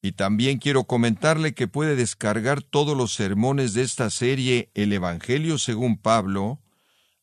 Y 0.00 0.12
también 0.12 0.58
quiero 0.58 0.84
comentarle 0.84 1.54
que 1.54 1.68
puede 1.68 1.94
descargar 1.94 2.62
todos 2.62 2.96
los 2.96 3.14
sermones 3.14 3.72
de 3.72 3.82
esta 3.82 4.10
serie 4.10 4.70
El 4.74 4.92
Evangelio 4.92 5.58
según 5.58 5.96
Pablo, 5.96 6.60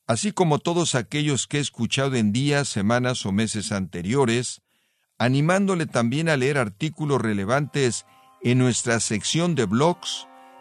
así 0.07 0.31
como 0.31 0.59
todos 0.59 0.95
aquellos 0.95 1.45
que 1.45 1.57
he 1.57 1.61
escuchado 1.61 2.15
en 2.15 2.31
días, 2.31 2.69
semanas 2.69 3.25
o 3.25 3.31
meses 3.33 3.73
anteriores, 3.73 4.61
animándole 5.17 5.87
también 5.87 6.29
a 6.29 6.37
leer 6.37 6.57
artículos 6.57 7.21
relevantes 7.21 8.05
en 8.41 8.59
nuestra 8.59 9.01
sección 9.01 9.55
de 9.55 9.65
blogs 9.65 10.28